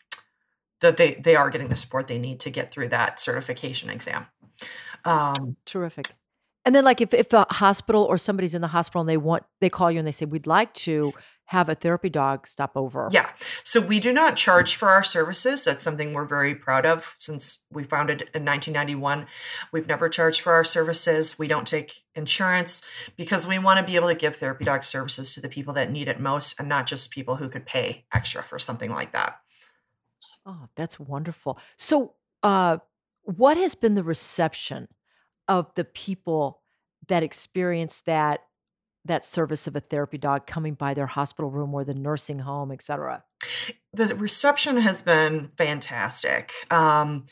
that 0.81 0.97
they 0.97 1.15
they 1.15 1.37
are 1.37 1.51
getting 1.51 1.69
the 1.69 1.77
support 1.77 2.09
they 2.09 2.19
need 2.19 2.41
to 2.41 2.51
get 2.51 2.71
through 2.71 2.89
that 2.89 3.21
certification 3.21 3.89
exam. 3.91 4.27
Um, 5.05 5.57
Terrific. 5.65 6.07
And 6.65 6.75
then, 6.75 6.85
like, 6.85 7.01
if 7.01 7.13
if 7.13 7.33
a 7.33 7.47
hospital 7.51 8.05
or 8.05 8.19
somebody's 8.19 8.55
in 8.55 8.63
the 8.63 8.69
hospital 8.69 9.03
and 9.03 9.09
they 9.09 9.19
want, 9.19 9.45
they 9.61 9.69
call 9.69 9.91
you 9.91 9.99
and 9.99 10.09
they 10.09 10.13
say, 10.13 10.25
"We'd 10.25 10.47
like 10.47 10.73
to 10.75 11.13
have 11.47 11.69
a 11.69 11.75
therapy 11.75 12.09
dog 12.09 12.47
stop 12.47 12.73
over." 12.77 13.09
Yeah. 13.11 13.31
So 13.63 13.81
we 13.81 14.01
do 14.01 14.13
not 14.13 14.37
charge 14.37 14.77
for 14.77 14.89
our 14.89 15.03
services. 15.03 15.65
That's 15.65 15.85
something 15.85 16.13
we're 16.13 16.25
very 16.25 16.55
proud 16.55 16.87
of. 16.87 17.15
Since 17.19 17.65
we 17.71 17.85
founded 17.85 18.23
in 18.35 18.45
1991, 18.45 19.27
we've 19.73 19.87
never 19.87 20.09
charged 20.09 20.41
for 20.41 20.53
our 20.53 20.65
services. 20.65 21.39
We 21.39 21.49
don't 21.49 21.67
take 21.67 22.05
insurance 22.15 22.83
because 23.17 23.47
we 23.47 23.59
want 23.59 23.79
to 23.79 23.85
be 23.85 23.97
able 23.97 24.09
to 24.09 24.15
give 24.15 24.37
therapy 24.37 24.65
dog 24.65 24.85
services 24.85 25.35
to 25.35 25.41
the 25.41 25.49
people 25.49 25.75
that 25.75 25.91
need 25.91 26.09
it 26.09 26.21
most, 26.21 26.59
and 26.59 26.69
not 26.69 26.87
just 26.87 27.11
people 27.11 27.37
who 27.37 27.49
could 27.49 27.67
pay 27.67 28.05
extra 28.13 28.43
for 28.43 28.59
something 28.59 28.91
like 28.91 29.13
that. 29.13 29.37
Oh, 30.47 30.69
that's 30.77 31.01
wonderful. 31.01 31.59
So, 31.77 32.15
uh, 32.43 32.79
what 33.23 33.57
has 33.57 33.75
been 33.75 33.95
the 33.95 34.05
reception 34.05 34.89
of 35.49 35.75
the 35.75 35.85
people 35.85 36.63
that 37.09 37.23
experience 37.23 38.01
that 38.07 38.41
that 39.05 39.25
service 39.25 39.67
of 39.67 39.77
a 39.77 39.81
therapy 39.81 40.19
dog 40.19 40.47
coming 40.47 40.75
by 40.75 40.95
their 40.95 41.07
hospital 41.07 41.51
room 41.51 41.75
or 41.75 41.85
the 41.85 41.95
nursing 41.95 42.41
home, 42.41 42.73
et 42.73 42.83
cetera? 42.83 43.23
The 43.93 44.15
reception 44.15 44.79
has 44.79 45.03
been 45.03 45.49
fantastic. 45.59 46.53
Um, 46.71 47.27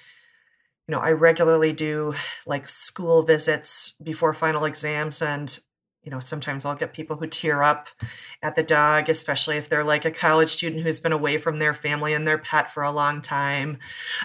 you 0.86 0.92
know, 0.92 1.00
I 1.00 1.12
regularly 1.12 1.72
do 1.72 2.14
like 2.46 2.66
school 2.66 3.22
visits 3.22 3.94
before 4.02 4.34
final 4.34 4.64
exams, 4.64 5.22
and 5.22 5.58
you 6.02 6.10
know, 6.10 6.18
sometimes 6.18 6.64
I'll 6.64 6.74
get 6.74 6.92
people 6.92 7.16
who 7.16 7.28
tear 7.28 7.62
up 7.62 7.88
at 8.42 8.56
the 8.56 8.62
dog, 8.64 9.08
especially 9.08 9.56
if 9.56 9.68
they're 9.68 9.84
like 9.84 10.04
a 10.04 10.10
college 10.10 10.50
student 10.50 10.82
who's 10.82 11.00
been 11.00 11.12
away 11.12 11.38
from 11.38 11.60
their 11.60 11.74
family 11.74 12.12
and 12.12 12.26
their 12.26 12.38
pet 12.38 12.72
for 12.72 12.82
a 12.82 12.90
long 12.90 13.22
time. 13.22 13.78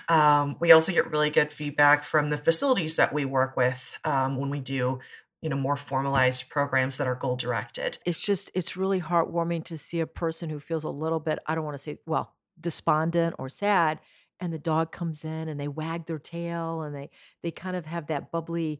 Um, 0.10 0.58
we 0.60 0.72
also 0.72 0.92
get 0.92 1.12
really 1.12 1.30
good 1.30 1.54
feedback 1.54 2.04
from 2.04 2.32
the 2.32 2.38
facilities 2.38 2.96
that 2.96 3.13
we 3.13 3.25
work 3.25 3.56
with 3.56 3.92
um, 4.04 4.38
when 4.38 4.50
we 4.50 4.60
do 4.60 5.00
you 5.41 5.50
know 5.50 5.56
more 5.56 5.75
formalized 5.75 6.50
programs 6.50 6.98
that 6.98 7.08
are 7.08 7.15
goal 7.15 7.36
directed. 7.36 7.98
It's 8.06 8.20
just 8.20 8.51
it's 8.53 8.75
really 8.77 9.01
heartwarming 9.01 9.63
to 9.65 9.77
see 9.77 10.00
a 10.00 10.08
person 10.08 10.50
who 10.50 10.60
feels 10.60 10.84
a 10.84 10.89
little 10.89 11.20
bit 11.20 11.39
i 11.46 11.56
don't 11.56 11.65
want 11.65 11.75
to 11.75 11.84
say 11.84 12.00
well 12.06 12.34
despondent 12.60 13.36
or 13.38 13.50
sad 13.50 14.00
and 14.39 14.53
the 14.53 14.60
dog 14.60 14.91
comes 14.91 15.24
in 15.24 15.48
and 15.48 15.60
they 15.60 15.67
wag 15.67 16.06
their 16.06 16.20
tail 16.20 16.82
and 16.82 16.96
they 16.96 17.10
they 17.44 17.51
kind 17.51 17.75
of 17.75 17.86
have 17.86 18.08
that 18.08 18.32
bubbly 18.32 18.79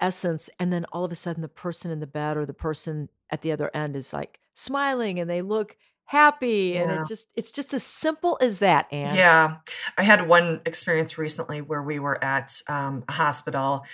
essence 0.00 0.50
and 0.58 0.72
then 0.72 0.84
all 0.92 1.04
of 1.04 1.12
a 1.12 1.14
sudden 1.14 1.42
the 1.42 1.48
person 1.48 1.90
in 1.90 2.00
the 2.00 2.06
bed 2.06 2.36
or 2.36 2.44
the 2.44 2.52
person 2.52 3.08
at 3.30 3.42
the 3.42 3.52
other 3.52 3.70
end 3.74 3.96
is 3.96 4.12
like 4.12 4.40
smiling 4.54 5.18
and 5.18 5.30
they 5.30 5.42
look 5.42 5.76
happy 6.06 6.76
and 6.76 6.90
it 6.90 7.08
just 7.08 7.28
it's 7.34 7.50
just 7.50 7.72
as 7.72 7.82
simple 7.82 8.36
as 8.40 8.58
that 8.58 8.86
and 8.92 9.16
yeah 9.16 9.56
i 9.96 10.02
had 10.02 10.28
one 10.28 10.60
experience 10.66 11.16
recently 11.16 11.62
where 11.62 11.82
we 11.82 11.98
were 11.98 12.22
at 12.22 12.60
um, 12.68 13.02
a 13.08 13.12
hospital 13.12 13.84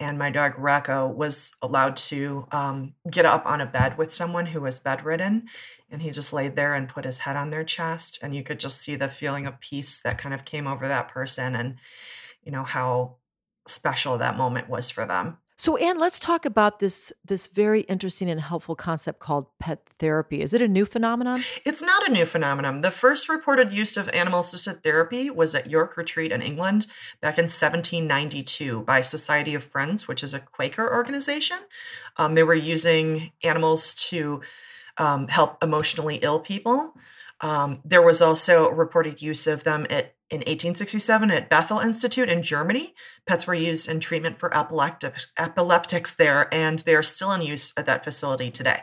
and 0.00 0.18
my 0.18 0.30
dog 0.30 0.54
Rocco 0.56 1.08
was 1.08 1.52
allowed 1.60 1.96
to 1.96 2.46
um, 2.52 2.94
get 3.10 3.26
up 3.26 3.44
on 3.46 3.60
a 3.60 3.66
bed 3.66 3.98
with 3.98 4.12
someone 4.12 4.46
who 4.46 4.60
was 4.60 4.78
bedridden 4.78 5.48
and 5.90 6.00
he 6.00 6.10
just 6.10 6.32
laid 6.32 6.56
there 6.56 6.74
and 6.74 6.88
put 6.88 7.04
his 7.04 7.18
head 7.18 7.36
on 7.36 7.50
their 7.50 7.64
chest 7.64 8.20
and 8.22 8.34
you 8.34 8.42
could 8.42 8.60
just 8.60 8.80
see 8.80 8.96
the 8.96 9.08
feeling 9.08 9.46
of 9.46 9.60
peace 9.60 10.00
that 10.00 10.18
kind 10.18 10.34
of 10.34 10.44
came 10.44 10.66
over 10.66 10.86
that 10.88 11.08
person 11.08 11.54
and 11.54 11.76
you 12.42 12.52
know 12.52 12.64
how 12.64 13.16
special 13.66 14.18
that 14.18 14.36
moment 14.36 14.68
was 14.68 14.88
for 14.88 15.04
them 15.04 15.38
so, 15.60 15.76
Anne, 15.76 15.98
let's 15.98 16.20
talk 16.20 16.44
about 16.44 16.78
this 16.78 17.12
this 17.24 17.48
very 17.48 17.80
interesting 17.82 18.30
and 18.30 18.40
helpful 18.40 18.76
concept 18.76 19.18
called 19.18 19.46
pet 19.58 19.80
therapy. 19.98 20.40
Is 20.40 20.52
it 20.52 20.62
a 20.62 20.68
new 20.68 20.86
phenomenon? 20.86 21.42
It's 21.64 21.82
not 21.82 22.08
a 22.08 22.12
new 22.12 22.24
phenomenon. 22.24 22.82
The 22.82 22.92
first 22.92 23.28
reported 23.28 23.72
use 23.72 23.96
of 23.96 24.08
animal 24.10 24.40
assisted 24.40 24.84
therapy 24.84 25.30
was 25.30 25.56
at 25.56 25.68
York 25.68 25.96
Retreat 25.96 26.30
in 26.30 26.42
England 26.42 26.86
back 27.20 27.38
in 27.38 27.46
1792 27.46 28.82
by 28.82 29.00
Society 29.00 29.52
of 29.54 29.64
Friends, 29.64 30.06
which 30.06 30.22
is 30.22 30.32
a 30.32 30.38
Quaker 30.38 30.94
organization. 30.94 31.58
Um, 32.16 32.36
they 32.36 32.44
were 32.44 32.54
using 32.54 33.32
animals 33.42 33.94
to 34.10 34.42
um, 34.96 35.26
help 35.26 35.62
emotionally 35.62 36.20
ill 36.22 36.38
people. 36.38 36.94
Um, 37.40 37.80
there 37.84 38.02
was 38.02 38.22
also 38.22 38.70
reported 38.70 39.20
use 39.20 39.48
of 39.48 39.64
them 39.64 39.88
at 39.90 40.14
in 40.30 40.38
1867 40.38 41.30
at 41.30 41.48
Bethel 41.48 41.78
Institute 41.78 42.28
in 42.28 42.42
Germany. 42.42 42.94
Pets 43.26 43.46
were 43.46 43.54
used 43.54 43.88
in 43.88 44.00
treatment 44.00 44.38
for 44.38 44.54
epileptics, 44.56 45.32
epileptics 45.38 46.14
there, 46.14 46.52
and 46.52 46.80
they 46.80 46.94
are 46.94 47.02
still 47.02 47.32
in 47.32 47.42
use 47.42 47.72
at 47.76 47.86
that 47.86 48.04
facility 48.04 48.50
today. 48.50 48.82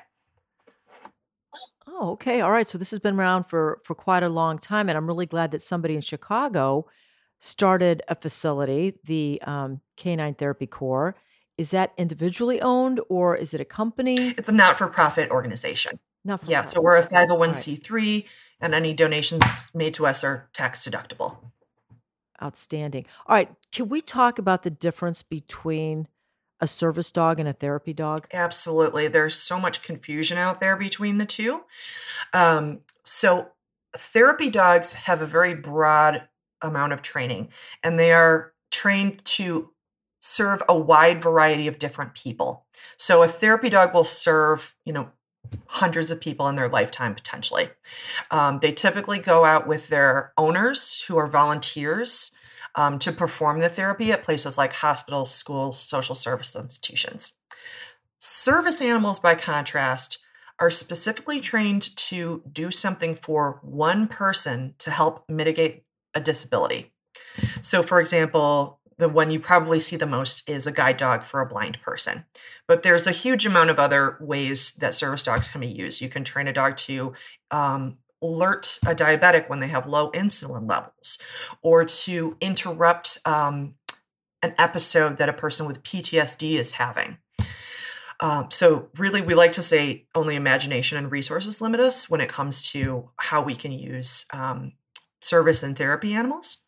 Oh, 1.87 2.11
okay. 2.11 2.41
All 2.41 2.51
right. 2.51 2.67
So 2.67 2.77
this 2.77 2.91
has 2.91 2.99
been 2.99 3.17
around 3.17 3.45
for 3.45 3.79
for 3.83 3.95
quite 3.95 4.23
a 4.23 4.29
long 4.29 4.57
time, 4.57 4.89
and 4.89 4.97
I'm 4.97 5.07
really 5.07 5.27
glad 5.27 5.51
that 5.51 5.61
somebody 5.61 5.95
in 5.95 6.01
Chicago 6.01 6.87
started 7.39 8.01
a 8.07 8.15
facility, 8.15 8.97
the 9.03 9.41
um, 9.45 9.81
Canine 9.97 10.33
Therapy 10.33 10.67
Corps. 10.67 11.15
Is 11.57 11.71
that 11.71 11.93
individually 11.97 12.59
owned 12.61 12.99
or 13.07 13.35
is 13.37 13.53
it 13.53 13.61
a 13.61 13.65
company? 13.65 14.15
It's 14.37 14.49
a 14.49 14.51
not-for-profit 14.51 15.31
organization. 15.31 15.99
Not 16.25 16.43
for 16.43 16.51
yeah. 16.51 16.63
So 16.63 16.81
we're 16.81 16.97
a 16.97 17.07
501c3. 17.07 17.89
Right 17.91 18.25
and 18.59 18.73
any 18.73 18.93
donations 18.93 19.69
made 19.73 19.93
to 19.95 20.05
us 20.05 20.23
are 20.23 20.49
tax 20.53 20.87
deductible. 20.87 21.37
Outstanding. 22.41 23.05
All 23.27 23.35
right. 23.35 23.49
Can 23.71 23.89
we 23.89 24.01
talk 24.01 24.39
about 24.39 24.63
the 24.63 24.69
difference 24.69 25.23
between 25.23 26.07
a 26.59 26.67
service 26.67 27.11
dog 27.11 27.39
and 27.39 27.47
a 27.47 27.53
therapy 27.53 27.93
dog? 27.93 28.27
Absolutely. 28.33 29.07
There's 29.07 29.35
so 29.35 29.59
much 29.59 29.83
confusion 29.83 30.37
out 30.37 30.59
there 30.59 30.75
between 30.75 31.17
the 31.17 31.25
two. 31.25 31.61
Um, 32.33 32.81
so, 33.03 33.49
therapy 33.97 34.49
dogs 34.49 34.93
have 34.93 35.21
a 35.21 35.27
very 35.27 35.55
broad 35.55 36.27
amount 36.61 36.93
of 36.93 37.01
training, 37.01 37.49
and 37.83 37.99
they 37.99 38.13
are 38.13 38.53
trained 38.71 39.23
to 39.25 39.71
serve 40.19 40.63
a 40.67 40.77
wide 40.77 41.21
variety 41.21 41.67
of 41.67 41.79
different 41.79 42.15
people. 42.15 42.65
So, 42.97 43.23
a 43.23 43.27
therapy 43.27 43.69
dog 43.69 43.93
will 43.93 44.03
serve, 44.03 44.73
you 44.85 44.93
know, 44.93 45.11
hundreds 45.67 46.11
of 46.11 46.21
people 46.21 46.47
in 46.47 46.55
their 46.55 46.69
lifetime 46.69 47.15
potentially. 47.15 47.69
Um, 48.31 48.59
they 48.61 48.71
typically 48.71 49.19
go 49.19 49.45
out 49.45 49.67
with 49.67 49.87
their 49.87 50.33
owners 50.37 51.01
who 51.01 51.17
are 51.17 51.27
volunteers 51.27 52.31
um, 52.75 52.99
to 52.99 53.11
perform 53.11 53.59
the 53.59 53.69
therapy 53.69 54.11
at 54.11 54.23
places 54.23 54.57
like 54.57 54.73
hospitals, 54.73 55.33
schools, 55.33 55.79
social 55.79 56.15
service 56.15 56.55
institutions. 56.55 57.33
Service 58.19 58.81
animals, 58.81 59.19
by 59.19 59.35
contrast, 59.35 60.19
are 60.59 60.71
specifically 60.71 61.41
trained 61.41 61.95
to 61.95 62.41
do 62.51 62.71
something 62.71 63.15
for 63.15 63.59
one 63.61 64.07
person 64.07 64.73
to 64.79 64.89
help 64.89 65.25
mitigate 65.29 65.83
a 66.13 66.21
disability. 66.21 66.93
So, 67.61 67.83
for 67.83 67.99
example, 67.99 68.79
the 68.97 69.09
one 69.09 69.31
you 69.31 69.39
probably 69.39 69.79
see 69.79 69.97
the 69.97 70.05
most 70.05 70.49
is 70.49 70.65
a 70.65 70.71
guide 70.71 70.97
dog 70.97 71.23
for 71.23 71.41
a 71.41 71.47
blind 71.47 71.81
person. 71.81 72.25
But 72.67 72.83
there's 72.83 73.07
a 73.07 73.11
huge 73.11 73.45
amount 73.45 73.69
of 73.69 73.79
other 73.79 74.17
ways 74.21 74.73
that 74.75 74.95
service 74.95 75.23
dogs 75.23 75.49
can 75.49 75.61
be 75.61 75.67
used. 75.67 76.01
You 76.01 76.09
can 76.09 76.23
train 76.23 76.47
a 76.47 76.53
dog 76.53 76.77
to 76.77 77.13
um, 77.51 77.97
alert 78.21 78.79
a 78.85 78.95
diabetic 78.95 79.49
when 79.49 79.59
they 79.59 79.67
have 79.67 79.87
low 79.87 80.11
insulin 80.11 80.69
levels, 80.69 81.19
or 81.61 81.85
to 81.85 82.37
interrupt 82.41 83.19
um, 83.25 83.75
an 84.41 84.55
episode 84.57 85.17
that 85.17 85.29
a 85.29 85.33
person 85.33 85.67
with 85.67 85.83
PTSD 85.83 86.53
is 86.53 86.71
having. 86.71 87.17
Um, 88.21 88.49
so, 88.49 88.87
really, 88.97 89.21
we 89.21 89.35
like 89.35 89.51
to 89.53 89.61
say 89.61 90.05
only 90.15 90.35
imagination 90.35 90.97
and 90.97 91.11
resources 91.11 91.61
limit 91.61 91.81
us 91.81 92.09
when 92.09 92.21
it 92.21 92.29
comes 92.29 92.69
to 92.69 93.09
how 93.17 93.41
we 93.41 93.55
can 93.55 93.73
use 93.73 94.25
um, 94.31 94.71
service 95.25 95.63
and 95.63 95.77
therapy 95.77 96.13
animals. 96.13 96.65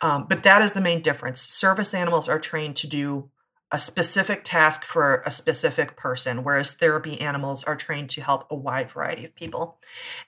Um, 0.00 0.26
but 0.28 0.42
that 0.42 0.62
is 0.62 0.72
the 0.72 0.80
main 0.80 1.02
difference. 1.02 1.40
Service 1.40 1.94
animals 1.94 2.28
are 2.28 2.38
trained 2.38 2.76
to 2.76 2.86
do 2.86 3.30
a 3.70 3.78
specific 3.78 4.44
task 4.44 4.82
for 4.82 5.22
a 5.26 5.30
specific 5.30 5.94
person, 5.94 6.42
whereas 6.42 6.72
therapy 6.72 7.20
animals 7.20 7.64
are 7.64 7.76
trained 7.76 8.08
to 8.10 8.22
help 8.22 8.46
a 8.50 8.54
wide 8.54 8.90
variety 8.90 9.26
of 9.26 9.34
people. 9.34 9.78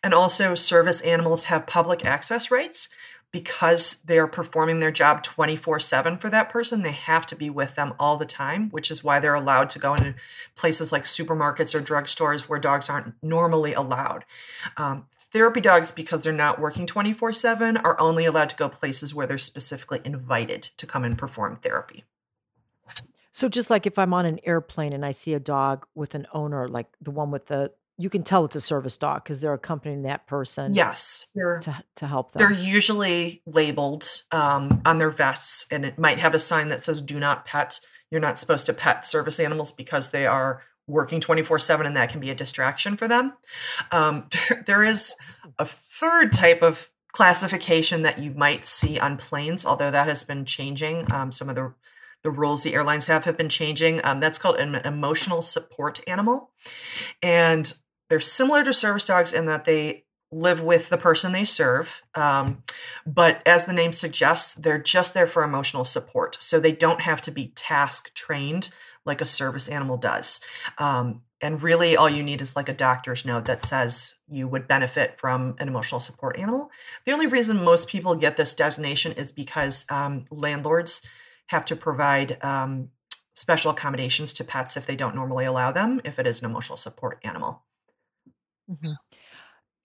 And 0.03 0.13
also, 0.13 0.55
service 0.55 1.01
animals 1.01 1.45
have 1.45 1.67
public 1.67 2.05
access 2.05 2.51
rights 2.51 2.91
because 3.33 4.03
they 4.03 4.19
are 4.19 4.27
performing 4.27 4.81
their 4.81 4.91
job 4.91 5.23
24 5.23 5.81
7 5.81 6.19
for 6.19 6.29
that 6.29 6.51
person. 6.51 6.83
They 6.83 6.93
have 6.93 7.27
to 7.29 7.37
be 7.37 7.49
with 7.49 7.77
them 7.77 7.95
all 7.99 8.17
the 8.17 8.27
time, 8.27 8.69
which 8.71 8.91
is 8.91 9.05
why 9.05 9.21
they're 9.21 9.35
allowed 9.35 9.71
to 9.71 9.79
go 9.79 9.95
into 9.95 10.15
places 10.55 10.93
like 10.93 11.05
supermarkets 11.05 11.75
or 11.75 11.81
drugstores 11.81 12.43
where 12.43 12.59
dogs 12.59 12.91
aren't 12.91 13.15
normally 13.23 13.73
allowed. 13.73 14.25
Um, 14.77 15.07
therapy 15.33 15.61
dogs, 15.61 15.91
because 15.91 16.25
they're 16.25 16.33
not 16.33 16.61
working 16.61 16.87
24 16.87 17.33
7, 17.33 17.77
are 17.79 18.01
only 18.01 18.25
allowed 18.25 18.51
to 18.51 18.57
go 18.57 18.69
places 18.69 19.15
where 19.15 19.27
they're 19.27 19.39
specifically 19.39 20.01
invited 20.05 20.63
to 20.77 20.87
come 20.87 21.05
and 21.05 21.17
perform 21.19 21.57
therapy. 21.57 22.05
So 23.33 23.49
just 23.49 23.71
like 23.71 23.87
if 23.87 23.99
I'm 23.99 24.13
on 24.13 24.27
an 24.27 24.41
airplane 24.45 24.93
and 24.93 25.07
I 25.07 25.13
see 25.13 25.35
a 25.35 25.41
dog 25.41 25.87
with 25.95 26.15
an 26.15 26.27
owner, 26.33 26.69
like 26.69 26.89
the 27.01 27.13
one 27.13 27.31
with 27.31 27.47
the, 27.47 27.73
you 27.97 28.11
can 28.11 28.25
tell 28.25 28.45
it's 28.45 28.57
a 28.57 28.61
service 28.61 28.99
dog 28.99 29.23
because 29.23 29.41
they're 29.41 29.53
accompanying 29.53 30.03
that 30.03 30.27
person 30.27 30.75
Yes, 30.75 31.27
to 31.63 31.85
to 31.97 32.07
help 32.07 32.33
them. 32.33 32.41
they're 32.41 32.59
usually 32.59 33.43
labeled 33.47 34.23
um, 34.33 34.83
on 34.87 34.99
their 34.99 35.11
vests, 35.11 35.67
and 35.71 35.85
it 35.85 35.99
might 35.99 36.19
have 36.19 36.35
a 36.35 36.39
sign 36.39 36.71
that 36.71 36.83
says 36.83 37.01
"Do 37.01 37.21
not 37.21 37.45
pet." 37.45 37.79
You're 38.11 38.21
not 38.21 38.39
supposed 38.39 38.67
to 38.67 38.73
pet 38.73 39.05
service 39.05 39.39
animals 39.39 39.71
because 39.71 40.11
they 40.11 40.27
are 40.27 40.63
working 40.91 41.21
24 41.21 41.59
7 41.59 41.87
and 41.87 41.97
that 41.97 42.11
can 42.11 42.21
be 42.21 42.31
a 42.31 42.35
distraction 42.35 42.97
for 42.97 43.09
them. 43.09 43.33
Um, 43.93 44.29
there 44.67 44.83
is 44.83 45.15
a 45.59 45.65
third 45.65 46.33
type 46.33 46.63
of 46.63 46.89
classification 47.13 48.03
that 48.03 48.19
you 48.19 48.33
might 48.33 48.65
see 48.65 48.99
on 48.99 49.17
planes, 49.17 49.67
although 49.67 49.91
that 49.91 50.09
has 50.09 50.25
been 50.25 50.45
changing. 50.45 51.11
Um, 51.13 51.33
some 51.33 51.49
of 51.49 51.55
the 51.55 51.75
the 52.23 52.31
rules 52.31 52.63
the 52.63 52.75
airlines 52.75 53.07
have 53.07 53.25
have 53.25 53.39
been 53.39 53.49
changing. 53.49 54.05
Um, 54.05 54.21
that's 54.21 54.39
called 54.39 54.57
an 54.57 54.75
emotional 54.75 55.41
support 55.41 56.01
animal, 56.07 56.51
and 57.23 57.73
they're 58.09 58.21
similar 58.21 58.63
to 58.65 58.75
service 58.75 59.07
dogs 59.07 59.33
in 59.33 59.47
that 59.47 59.65
they 59.65 60.05
live 60.33 60.61
with 60.61 60.89
the 60.91 60.99
person 60.99 61.33
they 61.33 61.45
serve. 61.45 62.03
Um, 62.15 62.63
but 63.07 63.43
as 63.47 63.65
the 63.65 63.73
name 63.73 63.93
suggests, 63.93 64.55
they're 64.55 64.79
just 64.81 65.15
there 65.15 65.27
for 65.27 65.43
emotional 65.43 65.85
support. 65.85 66.37
So 66.41 66.61
they 66.61 66.73
don't 66.73 67.01
have 67.01 67.21
to 67.23 67.33
be 67.33 67.53
task 67.57 68.15
trained 68.15 68.71
like 69.05 69.21
a 69.21 69.27
service 69.27 69.69
animal 69.69 69.97
does. 69.97 70.41
Um, 70.79 71.23
and 71.41 71.63
really, 71.63 71.97
all 71.97 72.09
you 72.09 72.23
need 72.23 72.43
is 72.43 72.55
like 72.55 72.69
a 72.69 72.75
doctor's 72.75 73.25
note 73.25 73.47
that 73.47 73.63
says 73.63 74.15
you 74.29 74.47
would 74.47 74.69
benefit 74.69 75.17
from 75.17 75.57
an 75.59 75.69
emotional 75.69 76.01
support 76.01 76.39
animal. 76.39 76.71
The 77.07 77.13
only 77.13 77.27
reason 77.27 77.65
most 77.65 77.89
people 77.89 78.15
get 78.15 78.37
this 78.37 78.55
designation 78.55 79.13
is 79.13 79.33
because 79.33 79.87
um, 79.91 80.27
landlords 80.31 81.03
have 81.47 81.65
to 81.67 81.77
provide 81.77 82.43
um, 82.45 82.91
special 83.35 83.71
accommodations 83.71 84.35
to 84.35 84.45
pets 84.45 84.77
if 84.77 84.87
they 84.87 84.97
don't 84.97 85.15
normally 85.15 85.47
allow 85.47 85.73
them, 85.73 86.01
if 86.05 86.19
it 86.19 86.27
is 86.27 86.43
an 86.43 86.51
emotional 86.51 86.77
support 86.77 87.19
animal. 87.25 87.63
Mhm. 88.71 88.95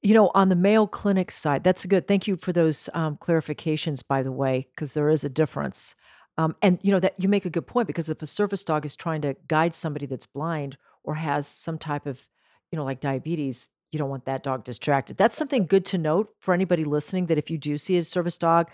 You 0.02 0.14
know, 0.14 0.30
on 0.36 0.50
the 0.50 0.56
Mayo 0.56 0.86
Clinic 0.86 1.32
side, 1.32 1.64
that's 1.64 1.84
a 1.86 1.88
good. 1.88 2.08
Thank 2.08 2.28
you 2.28 2.36
for 2.36 2.54
those 2.54 2.90
um, 2.94 3.18
clarifications, 3.18 4.04
by 4.08 4.22
the 4.22 4.32
way, 4.32 4.68
because 4.76 4.92
there 4.92 5.10
is 5.10 5.24
a 5.24 5.30
difference. 5.30 5.96
Um, 6.38 6.56
and 6.62 6.80
you 6.82 6.92
know 6.92 7.00
that 7.00 7.14
you 7.18 7.30
make 7.30 7.46
a 7.46 7.50
good 7.50 7.66
point 7.66 7.88
because 7.88 8.10
if 8.10 8.22
a 8.22 8.28
service 8.28 8.64
dog 8.64 8.86
is 8.86 8.96
trying 8.96 9.22
to 9.22 9.36
guide 9.48 9.74
somebody 9.74 10.06
that's 10.06 10.26
blind 10.26 10.78
or 11.04 11.16
has 11.16 11.48
some 11.48 11.78
type 11.78 12.06
of, 12.06 12.28
you 12.72 12.78
know, 12.78 12.84
like 12.84 13.00
diabetes, 13.00 13.70
you 13.92 14.00
don't 14.00 14.10
want 14.10 14.26
that 14.26 14.44
dog 14.44 14.64
distracted. 14.64 15.16
That's 15.16 15.38
something 15.38 15.66
good 15.66 15.86
to 15.86 15.98
note 15.98 16.34
for 16.40 16.54
anybody 16.54 16.84
listening. 16.84 17.28
That 17.28 17.38
if 17.38 17.50
you 17.50 17.58
do 17.58 17.78
see 17.78 17.98
a 17.98 18.04
service 18.04 18.38
dog, 18.38 18.70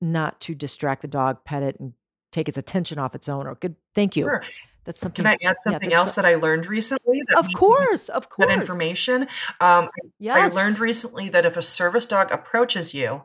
not 0.00 0.40
to 0.40 0.54
distract 0.54 1.02
the 1.02 1.08
dog, 1.08 1.44
pet 1.44 1.62
it, 1.62 1.78
and 1.78 1.92
take 2.32 2.48
its 2.48 2.58
attention 2.58 2.98
off 2.98 3.14
its 3.14 3.28
owner. 3.28 3.54
Good. 3.54 3.76
Thank 3.94 4.16
you. 4.16 4.24
Sure. 4.24 4.42
That's 4.84 5.00
Can 5.02 5.14
something. 5.14 5.26
I 5.26 5.36
add 5.42 5.56
something 5.64 5.90
that's 5.90 5.94
else 5.94 6.14
that 6.14 6.24
I 6.24 6.36
learned 6.36 6.66
recently 6.66 7.22
that 7.28 7.38
of 7.38 7.48
course, 7.54 8.08
of 8.08 8.22
that 8.22 8.30
course. 8.30 8.50
information? 8.52 9.22
Um, 9.60 9.88
I 10.28 10.48
learned 10.48 10.78
recently 10.78 11.28
that 11.30 11.44
if 11.44 11.56
a 11.56 11.62
service 11.62 12.06
dog 12.06 12.30
approaches 12.30 12.94
you 12.94 13.22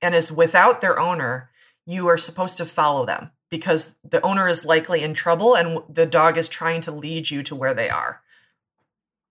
and 0.00 0.14
is 0.14 0.30
without 0.30 0.80
their 0.80 0.98
owner, 1.00 1.49
you 1.90 2.08
are 2.08 2.18
supposed 2.18 2.56
to 2.58 2.64
follow 2.64 3.06
them 3.06 3.30
because 3.50 3.96
the 4.08 4.24
owner 4.24 4.48
is 4.48 4.64
likely 4.64 5.02
in 5.02 5.14
trouble 5.14 5.54
and 5.54 5.80
the 5.88 6.06
dog 6.06 6.36
is 6.36 6.48
trying 6.48 6.80
to 6.82 6.92
lead 6.92 7.30
you 7.30 7.42
to 7.42 7.54
where 7.54 7.74
they 7.74 7.90
are. 7.90 8.20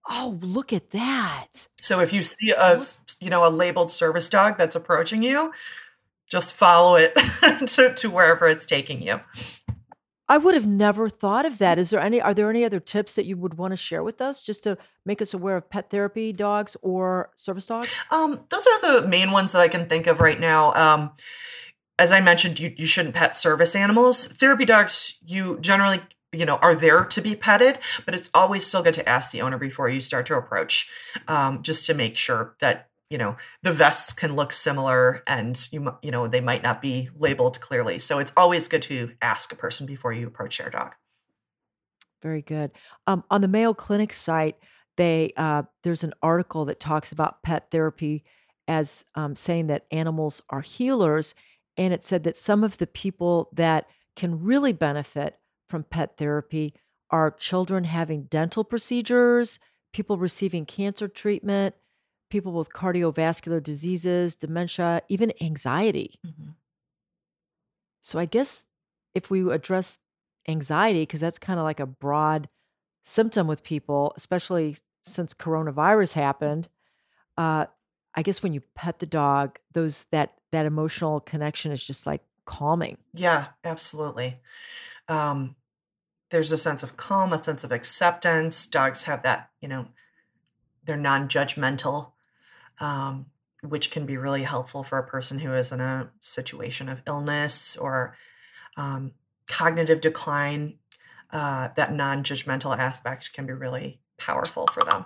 Oh, 0.08 0.39
look 0.42 0.74
at 0.74 0.92
that. 0.92 1.68
So 1.80 2.00
if 2.00 2.12
you 2.12 2.24
see 2.24 2.51
a 2.51 2.80
you 3.20 3.30
know 3.30 3.46
a 3.48 3.50
labeled 3.50 3.92
service 3.92 4.28
dog 4.30 4.58
that's 4.58 4.75
approaching 4.75 5.22
you, 5.22 5.54
just 6.28 6.54
follow 6.54 6.96
it 6.96 7.16
to, 7.68 7.94
to 7.94 8.10
wherever 8.10 8.48
it's 8.48 8.66
taking 8.66 9.01
you. 9.01 9.20
I 10.28 10.38
would 10.38 10.54
have 10.54 10.68
never 10.68 11.10
thought 11.10 11.48
of 11.48 11.58
that. 11.58 11.80
Is 11.80 11.89
there 11.89 12.00
any 12.00 12.22
are 12.22 12.36
there 12.36 12.50
any 12.50 12.63
other 12.63 12.80
tips 12.80 13.16
that 13.16 13.25
you 13.25 13.36
would 13.38 13.56
want 13.56 13.72
to 13.72 13.78
share 13.78 14.04
with 14.04 14.22
us 14.22 14.42
just 14.44 14.63
to 14.63 14.78
make 15.06 15.22
us 15.22 15.34
aware 15.34 15.58
of 15.58 15.70
pet 15.70 15.89
therapy 15.89 16.32
dogs 16.32 16.78
or 16.84 17.32
service 17.36 17.66
dogs? 17.66 17.89
Um, 18.12 18.39
those 18.50 18.68
are 18.68 19.01
the 19.01 19.08
main 19.08 19.32
ones 19.32 19.54
that 19.54 19.62
I 19.62 19.68
can 19.68 19.89
think 19.89 20.06
of 20.06 20.20
right 20.20 20.39
now. 20.39 20.74
Um, 20.74 21.12
as 22.00 22.12
I 22.13 22.22
mentioned, 22.22 22.60
you, 22.60 22.74
you 22.77 22.86
shouldn't 22.86 23.13
pet 23.13 23.36
service 23.36 23.76
animals. 23.76 24.28
Therapy 24.30 24.65
dogs, 24.65 25.19
you 25.26 25.60
generally, 25.60 26.02
you 26.32 26.45
know, 26.45 26.56
are 26.58 26.74
there 26.74 27.04
to 27.06 27.21
be 27.21 27.36
petted, 27.36 27.80
but 28.06 28.15
it's 28.15 28.32
always 28.34 28.65
still 28.65 28.82
good 28.82 28.93
to 28.95 29.08
ask 29.08 29.32
the 29.32 29.41
owner 29.41 29.58
before 29.58 29.89
you 29.89 30.00
start 30.00 30.26
to 30.28 30.36
approach, 30.36 30.89
um, 31.28 31.62
just 31.62 31.86
to 31.88 31.93
make 31.93 32.17
sure 32.17 32.56
that 32.62 32.88
you 33.10 33.17
know 33.17 33.36
the 33.63 33.71
vests 33.71 34.13
can 34.13 34.36
look 34.36 34.52
similar 34.52 35.24
and 35.26 35.67
you 35.71 35.95
you 36.04 36.12
know 36.12 36.28
they 36.28 36.41
might 36.41 36.63
not 36.63 36.82
be 36.82 37.10
labeled 37.17 37.60
clearly. 37.60 38.00
So 38.00 38.19
it's 38.19 38.32
always 38.38 38.67
good 38.67 38.84
to 38.84 39.12
ask 39.21 39.52
a 39.52 39.56
person 39.56 39.86
before 39.86 40.13
you 40.13 40.28
approach 40.28 40.60
their 40.60 40.69
dog. 40.69 40.93
Very 42.21 42.41
good. 42.41 42.71
Um, 43.08 43.24
on 43.32 43.41
the 43.41 43.47
Mayo 43.47 43.74
Clinic 43.74 44.13
site, 44.13 44.58
they 44.95 45.34
uh, 45.36 45.63
there's 45.84 46.04
an 46.04 46.13
article 46.21 46.65
that 46.65 46.80
talks 46.80 47.12
about 47.12 47.41
pet 47.43 47.71
therapy 47.71 48.24
as 48.67 49.04
um, 49.15 49.36
saying 49.36 49.67
that 49.67 49.88
animals 49.91 50.43
are 50.52 50.62
healers, 50.62 51.34
and 51.80 51.94
it 51.94 52.04
said 52.04 52.26
that 52.26 52.36
some 52.38 52.63
of 52.63 52.78
the 52.78 52.86
people 52.86 53.50
that 53.54 53.88
can 54.15 54.44
really 54.44 54.74
benefit 54.74 55.39
from 55.70 55.84
pet 55.84 56.18
therapy 56.18 56.74
are 57.10 57.32
children 57.32 57.86
having 57.86 58.24
dental 58.24 58.65
procedures, 58.65 59.60
people 59.94 60.18
receiving 60.18 60.65
cancer 60.65 61.08
treatment, 61.08 61.74
people 62.30 62.52
with 62.52 62.74
cardiovascular 62.74 63.63
diseases, 63.63 64.36
dementia, 64.36 65.02
even 65.08 65.32
anxiety. 65.42 66.20
Mhm. 66.28 66.56
So 68.02 68.20
I 68.20 68.26
guess 68.26 68.65
if 69.15 69.30
we 69.30 69.50
address 69.50 69.98
anxiety, 70.48 71.04
because 71.04 71.22
that's 71.22 71.39
kind 71.39 71.60
of 71.60 71.63
like 71.63 71.80
a 71.80 71.86
broad 71.86 72.50
symptom 73.04 73.48
with 73.48 73.63
people, 73.63 74.13
especially 74.18 74.76
since 75.02 75.34
coronavirus 75.34 76.13
happened, 76.13 76.68
uh, 77.38 77.68
I 78.15 78.22
guess 78.22 78.44
when 78.44 78.54
you 78.54 78.62
pet 78.76 79.00
the 79.00 79.06
dog, 79.06 79.60
those 79.72 80.04
that 80.12 80.38
that 80.52 80.66
emotional 80.66 81.20
connection 81.20 81.72
is 81.72 81.84
just 81.84 82.06
like 82.06 82.22
calming. 82.46 82.98
Yeah, 83.14 83.48
absolutely. 83.64 84.40
Um, 85.08 85.56
there's 86.32 86.52
a 86.52 86.58
sense 86.58 86.84
of 86.84 86.98
calm, 86.98 87.34
a 87.34 87.38
sense 87.38 87.64
of 87.64 87.72
acceptance. 87.72 88.68
Dogs 88.68 89.04
have 89.04 89.24
that, 89.24 89.50
you 89.62 89.68
know, 89.68 89.88
they're 90.84 90.98
non-judgmental, 90.98 92.12
um, 92.80 93.28
which 93.62 93.92
can 93.92 94.06
be 94.06 94.18
really 94.18 94.44
helpful 94.44 94.84
for 94.84 94.98
a 94.98 95.08
person 95.08 95.40
who 95.40 95.54
is 95.54 95.72
in 95.72 95.80
a 95.82 96.10
situation 96.22 96.90
of 96.90 97.02
illness 97.08 97.78
or 97.78 98.16
um, 98.78 99.14
cognitive 99.48 100.02
decline. 100.02 100.76
Uh, 101.32 101.70
that 101.76 101.94
non-judgmental 101.94 102.76
aspect 102.76 103.34
can 103.34 103.46
be 103.46 103.54
really 103.54 104.00
powerful 104.18 104.68
for 104.74 104.84
them. 104.84 105.06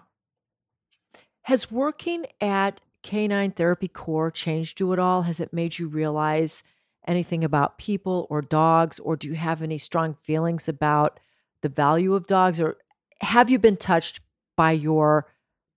Has 1.44 1.70
working 1.70 2.26
at 2.40 2.80
Canine 3.04 3.52
Therapy 3.52 3.88
Corps 3.88 4.32
changed 4.32 4.80
you 4.80 4.92
at 4.94 5.00
all? 5.00 5.24
Has 5.24 5.40
it 5.40 5.54
made 5.54 5.78
you 5.78 5.88
realize 5.88 6.64
anything 7.08 7.44
about 7.44 7.78
people 7.78 8.28
or 8.30 8.42
dogs, 8.42 8.98
or 9.00 9.16
do 9.16 9.28
you 9.28 9.36
have 9.36 9.62
any 9.62 9.78
strong 9.78 10.16
feelings 10.16 10.68
about 10.68 11.20
the 11.62 11.70
value 11.70 12.14
of 12.14 12.28
dogs, 12.28 12.60
or 12.60 12.78
have 13.22 13.50
you 13.50 13.60
been 13.60 13.78
touched 13.78 14.22
by 14.56 14.72
your 14.72 15.28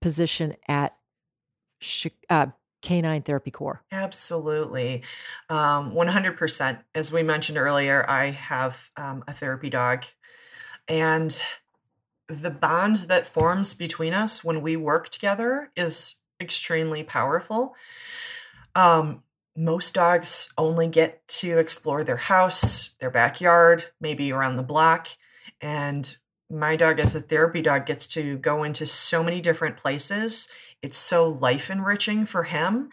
position 0.01 0.55
at 0.67 0.95
uh, 2.29 2.47
Canine 2.81 3.21
Therapy 3.21 3.51
Corps? 3.51 3.81
Absolutely. 3.91 5.03
Um, 5.49 5.91
100%. 5.91 6.79
As 6.95 7.11
we 7.11 7.23
mentioned 7.23 7.57
earlier, 7.57 8.09
I 8.09 8.31
have 8.31 8.89
um, 8.95 9.23
a 9.27 9.33
therapy 9.33 9.69
dog, 9.69 10.05
and 10.87 11.41
the 12.29 12.51
bond 12.51 12.97
that 12.97 13.27
forms 13.27 13.73
between 13.73 14.13
us 14.13 14.43
when 14.43 14.61
we 14.61 14.75
work 14.75 15.09
together 15.09 15.71
is 15.77 16.15
extremely 16.39 17.03
powerful. 17.03 17.75
Um, 18.75 19.23
most 19.55 19.95
dogs 19.95 20.53
only 20.57 20.87
get 20.87 21.27
to 21.27 21.57
explore 21.57 22.03
their 22.03 22.17
house, 22.17 22.95
their 22.99 23.09
backyard, 23.09 23.85
maybe 23.99 24.31
around 24.31 24.55
the 24.55 24.63
block. 24.63 25.07
And 25.61 26.15
my 26.49 26.75
dog, 26.75 26.99
as 26.99 27.15
a 27.15 27.21
therapy 27.21 27.61
dog, 27.61 27.87
gets 27.87 28.07
to 28.07 28.37
go 28.37 28.63
into 28.63 28.85
so 28.85 29.23
many 29.23 29.41
different 29.41 29.77
places. 29.77 30.49
It's 30.83 30.97
so 30.97 31.27
life 31.27 31.71
enriching 31.71 32.25
for 32.27 32.43
him. 32.43 32.89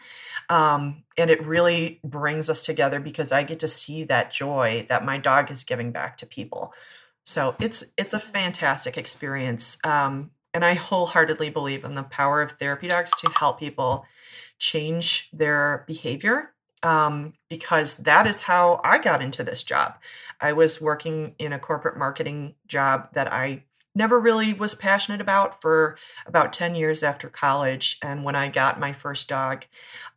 Um, 0.49 1.03
and 1.17 1.29
it 1.29 1.45
really 1.45 1.99
brings 2.03 2.49
us 2.49 2.65
together 2.65 2.99
because 2.99 3.31
I 3.31 3.43
get 3.43 3.59
to 3.59 3.67
see 3.67 4.03
that 4.05 4.31
joy 4.31 4.87
that 4.89 5.05
my 5.05 5.19
dog 5.19 5.51
is 5.51 5.63
giving 5.63 5.91
back 5.91 6.17
to 6.17 6.25
people. 6.25 6.73
So 7.25 7.55
it's 7.59 7.85
it's 7.97 8.13
a 8.13 8.19
fantastic 8.19 8.97
experience. 8.97 9.77
Um, 9.83 10.31
and 10.55 10.63
I 10.63 10.73
wholeheartedly 10.73 11.49
believe 11.49 11.83
in 11.83 11.95
the 11.95 12.03
power 12.03 12.41
of 12.41 12.53
therapy 12.53 12.87
dogs 12.87 13.13
to 13.17 13.29
help 13.29 13.59
people 13.59 14.05
change 14.57 15.29
their 15.33 15.83
behavior 15.85 16.53
um, 16.81 17.33
because 17.49 17.97
that 17.97 18.25
is 18.25 18.39
how 18.39 18.79
I 18.81 18.99
got 18.99 19.21
into 19.21 19.43
this 19.43 19.63
job. 19.63 19.95
I 20.39 20.53
was 20.53 20.81
working 20.81 21.35
in 21.39 21.51
a 21.51 21.59
corporate 21.59 21.97
marketing 21.97 22.55
job 22.67 23.09
that 23.15 23.33
I 23.33 23.65
never 23.95 24.17
really 24.17 24.53
was 24.53 24.75
passionate 24.75 25.19
about 25.19 25.61
for 25.61 25.97
about 26.25 26.53
10 26.53 26.73
years 26.75 27.03
after 27.03 27.27
college. 27.27 27.97
And 28.01 28.23
when 28.23 28.37
I 28.37 28.47
got 28.47 28.79
my 28.79 28.93
first 28.93 29.27
dog, 29.27 29.65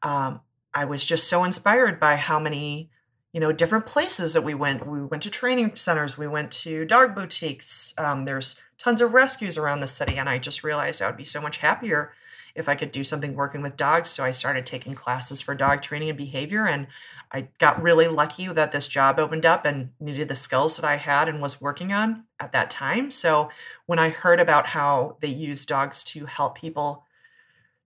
um, 0.05 0.41
I 0.73 0.85
was 0.85 1.05
just 1.05 1.27
so 1.27 1.43
inspired 1.43 1.99
by 1.99 2.15
how 2.15 2.39
many 2.39 2.91
you 3.39 3.41
know 3.41 3.53
different 3.53 3.87
places 3.87 4.33
that 4.33 4.43
we 4.43 4.53
went. 4.53 4.85
We 4.85 5.01
went 5.01 5.23
to 5.23 5.31
training 5.31 5.77
centers 5.77 6.19
we 6.19 6.27
went 6.27 6.51
to 6.65 6.85
dog 6.85 7.15
boutiques. 7.15 7.95
Um, 7.97 8.25
there's 8.25 8.61
tons 8.79 9.01
of 9.01 9.15
rescues 9.15 9.57
around 9.57 9.79
the 9.79 9.87
city 9.87 10.17
and 10.17 10.29
i 10.29 10.39
just 10.39 10.65
realized 10.65 11.01
i 11.01 11.07
would 11.07 11.17
be 11.17 11.25
so 11.25 11.41
much 11.41 11.59
happier 11.59 12.13
if 12.57 12.69
i 12.69 12.75
could 12.75 12.91
do 12.91 13.05
something 13.05 13.37
working 13.37 13.63
with 13.63 13.77
dogs. 13.77 14.11
So 14.11 14.25
i 14.25 14.33
started 14.33 14.67
taking 14.67 14.97
classes 14.97 15.41
for 15.41 15.55
dog 15.55 15.83
training 15.83 16.09
and 16.09 16.19
behavior 16.19 16.67
and 16.67 16.89
i 17.31 17.47
got 17.61 17.81
really 17.81 18.09
lucky 18.09 18.49
that 18.49 18.73
this 18.73 18.89
job 18.89 19.21
opened 19.21 19.47
up 19.47 19.65
and 19.65 19.91
needed 20.01 20.27
the 20.27 20.35
skills 20.35 20.75
that 20.75 20.85
i 20.85 20.97
had 20.97 21.29
and 21.29 21.41
was 21.41 21.61
working 21.61 21.93
on 21.93 22.25
at 22.41 22.51
that 22.51 22.71
time. 22.71 23.09
So 23.09 23.51
when 23.87 24.01
i 24.01 24.09
heard 24.09 24.41
about 24.41 24.67
how 24.67 25.17
they 25.21 25.29
use 25.29 25.65
dogs 25.65 26.03
to 26.11 26.27
help 26.27 26.59
people 26.59 27.05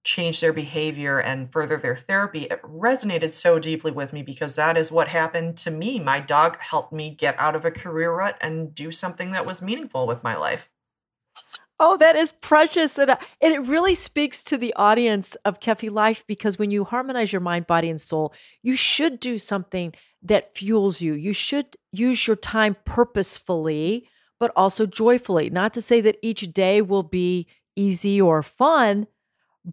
change 0.04 0.40
their 0.40 0.52
behavior 0.52 1.18
and 1.18 1.52
further 1.52 1.76
their 1.76 1.96
therapy, 1.96 2.42
it 2.44 2.62
resonated 2.62 3.32
so 3.32 3.58
deeply 3.58 3.92
with 3.92 4.12
me 4.12 4.22
because 4.22 4.56
that 4.56 4.76
is 4.76 4.90
what 4.90 5.08
happened 5.08 5.56
to 5.58 5.70
me. 5.70 6.00
My 6.00 6.20
dog 6.20 6.58
helped 6.58 6.92
me 6.92 7.14
get 7.14 7.38
out 7.38 7.54
of 7.54 7.64
a 7.64 7.70
career 7.70 8.12
rut 8.12 8.36
and 8.40 8.74
do 8.74 8.90
something 8.90 9.32
that 9.32 9.46
was 9.46 9.62
meaningful 9.62 10.06
with 10.06 10.22
my 10.22 10.36
life. 10.36 10.68
Oh, 11.78 11.96
that 11.96 12.14
is 12.14 12.32
precious. 12.32 12.96
And, 12.98 13.10
uh, 13.10 13.16
and 13.40 13.52
it 13.52 13.60
really 13.60 13.94
speaks 13.94 14.44
to 14.44 14.56
the 14.56 14.72
audience 14.74 15.34
of 15.44 15.58
Kefi 15.58 15.90
Life 15.90 16.24
because 16.28 16.58
when 16.58 16.70
you 16.70 16.84
harmonize 16.84 17.32
your 17.32 17.40
mind, 17.40 17.66
body, 17.66 17.90
and 17.90 18.00
soul, 18.00 18.32
you 18.62 18.76
should 18.76 19.18
do 19.18 19.38
something 19.38 19.92
that 20.22 20.54
fuels 20.54 21.00
you. 21.00 21.14
You 21.14 21.32
should 21.32 21.76
use 21.90 22.26
your 22.26 22.36
time 22.36 22.76
purposefully, 22.84 24.08
but 24.38 24.52
also 24.54 24.86
joyfully. 24.86 25.50
Not 25.50 25.74
to 25.74 25.82
say 25.82 26.00
that 26.02 26.18
each 26.22 26.52
day 26.52 26.82
will 26.82 27.02
be 27.02 27.48
easy 27.74 28.20
or 28.20 28.42
fun, 28.42 29.08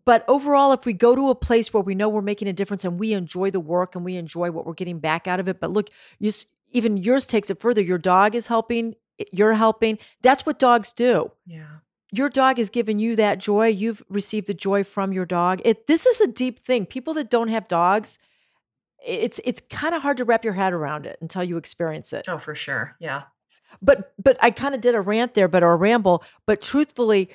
but 0.06 0.24
overall, 0.28 0.72
if 0.72 0.86
we 0.86 0.94
go 0.94 1.16
to 1.16 1.30
a 1.30 1.36
place 1.36 1.74
where 1.74 1.82
we 1.82 1.96
know 1.96 2.10
we're 2.10 2.22
making 2.22 2.48
a 2.48 2.54
difference 2.54 2.86
and 2.86 3.00
we 3.00 3.14
enjoy 3.14 3.50
the 3.50 3.60
work 3.60 3.96
and 3.96 4.06
we 4.06 4.18
enjoy 4.18 4.52
what 4.52 4.66
we're 4.66 4.74
getting 4.74 5.00
back 5.00 5.28
out 5.28 5.40
of 5.40 5.48
it, 5.48 5.60
but 5.60 5.72
look, 5.72 5.90
you, 6.20 6.32
even 6.72 6.98
yours 6.98 7.26
takes 7.26 7.50
it 7.50 7.60
further. 7.60 7.82
Your 7.82 7.98
dog 7.98 8.36
is 8.36 8.48
helping, 8.48 8.96
eh, 9.20 9.26
you're 9.32 9.56
helping. 9.56 9.98
That's 10.22 10.46
what 10.46 10.60
dogs 10.60 10.94
do. 10.94 11.32
Yeah. 11.46 11.78
Your 12.12 12.30
dog 12.30 12.60
is 12.60 12.70
giving 12.70 13.00
you 13.00 13.16
that 13.16 13.40
joy. 13.40 13.68
You've 13.68 14.04
received 14.10 14.48
the 14.48 14.54
joy 14.54 14.84
from 14.84 15.14
your 15.14 15.26
dog. 15.26 15.62
It 15.64 15.86
this 15.88 16.06
is 16.08 16.22
a 16.22 16.28
deep 16.28 16.60
thing. 16.60 16.88
People 16.88 17.14
that 17.16 17.30
don't 17.30 17.50
have 17.50 17.68
dogs, 17.68 18.18
it's 19.06 19.40
it's 19.44 19.62
kind 19.70 19.94
of 19.94 20.02
hard 20.02 20.18
to 20.18 20.26
wrap 20.26 20.44
your 20.44 20.54
head 20.54 20.74
around 20.74 21.06
it 21.06 21.20
until 21.22 21.44
you 21.44 21.58
experience 21.58 22.12
it. 22.12 22.26
Oh, 22.28 22.40
for 22.40 22.56
sure. 22.56 22.96
Yeah. 23.00 23.24
But 23.80 24.14
but 24.22 24.38
I 24.42 24.50
kind 24.50 24.74
of 24.74 24.82
did 24.82 24.96
a 24.96 25.02
rant 25.02 25.36
there, 25.36 25.48
but 25.48 25.62
or 25.62 25.74
a 25.74 25.76
ramble. 25.76 26.24
But 26.48 26.62
truthfully, 26.62 27.30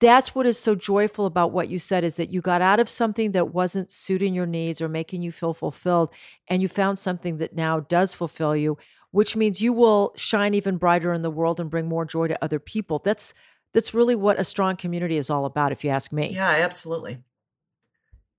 that's 0.00 0.34
what 0.34 0.46
is 0.46 0.58
so 0.58 0.74
joyful 0.74 1.26
about 1.26 1.52
what 1.52 1.68
you 1.68 1.78
said 1.78 2.04
is 2.04 2.16
that 2.16 2.30
you 2.30 2.40
got 2.40 2.60
out 2.60 2.80
of 2.80 2.88
something 2.88 3.32
that 3.32 3.54
wasn't 3.54 3.90
suiting 3.90 4.34
your 4.34 4.46
needs 4.46 4.82
or 4.82 4.88
making 4.88 5.22
you 5.22 5.32
feel 5.32 5.54
fulfilled 5.54 6.10
and 6.48 6.60
you 6.60 6.68
found 6.68 6.98
something 6.98 7.38
that 7.38 7.54
now 7.54 7.80
does 7.80 8.12
fulfill 8.12 8.54
you 8.54 8.76
which 9.16 9.34
means 9.34 9.62
you 9.62 9.72
will 9.72 10.12
shine 10.14 10.52
even 10.52 10.76
brighter 10.76 11.10
in 11.14 11.22
the 11.22 11.30
world 11.30 11.58
and 11.58 11.70
bring 11.70 11.86
more 11.88 12.04
joy 12.04 12.28
to 12.28 12.44
other 12.44 12.58
people. 12.58 13.00
That's 13.02 13.32
that's 13.72 13.94
really 13.94 14.14
what 14.14 14.38
a 14.38 14.44
strong 14.44 14.76
community 14.76 15.16
is 15.16 15.30
all 15.30 15.46
about 15.46 15.72
if 15.72 15.82
you 15.82 15.88
ask 15.88 16.12
me. 16.12 16.34
Yeah 16.34 16.50
absolutely. 16.50 17.18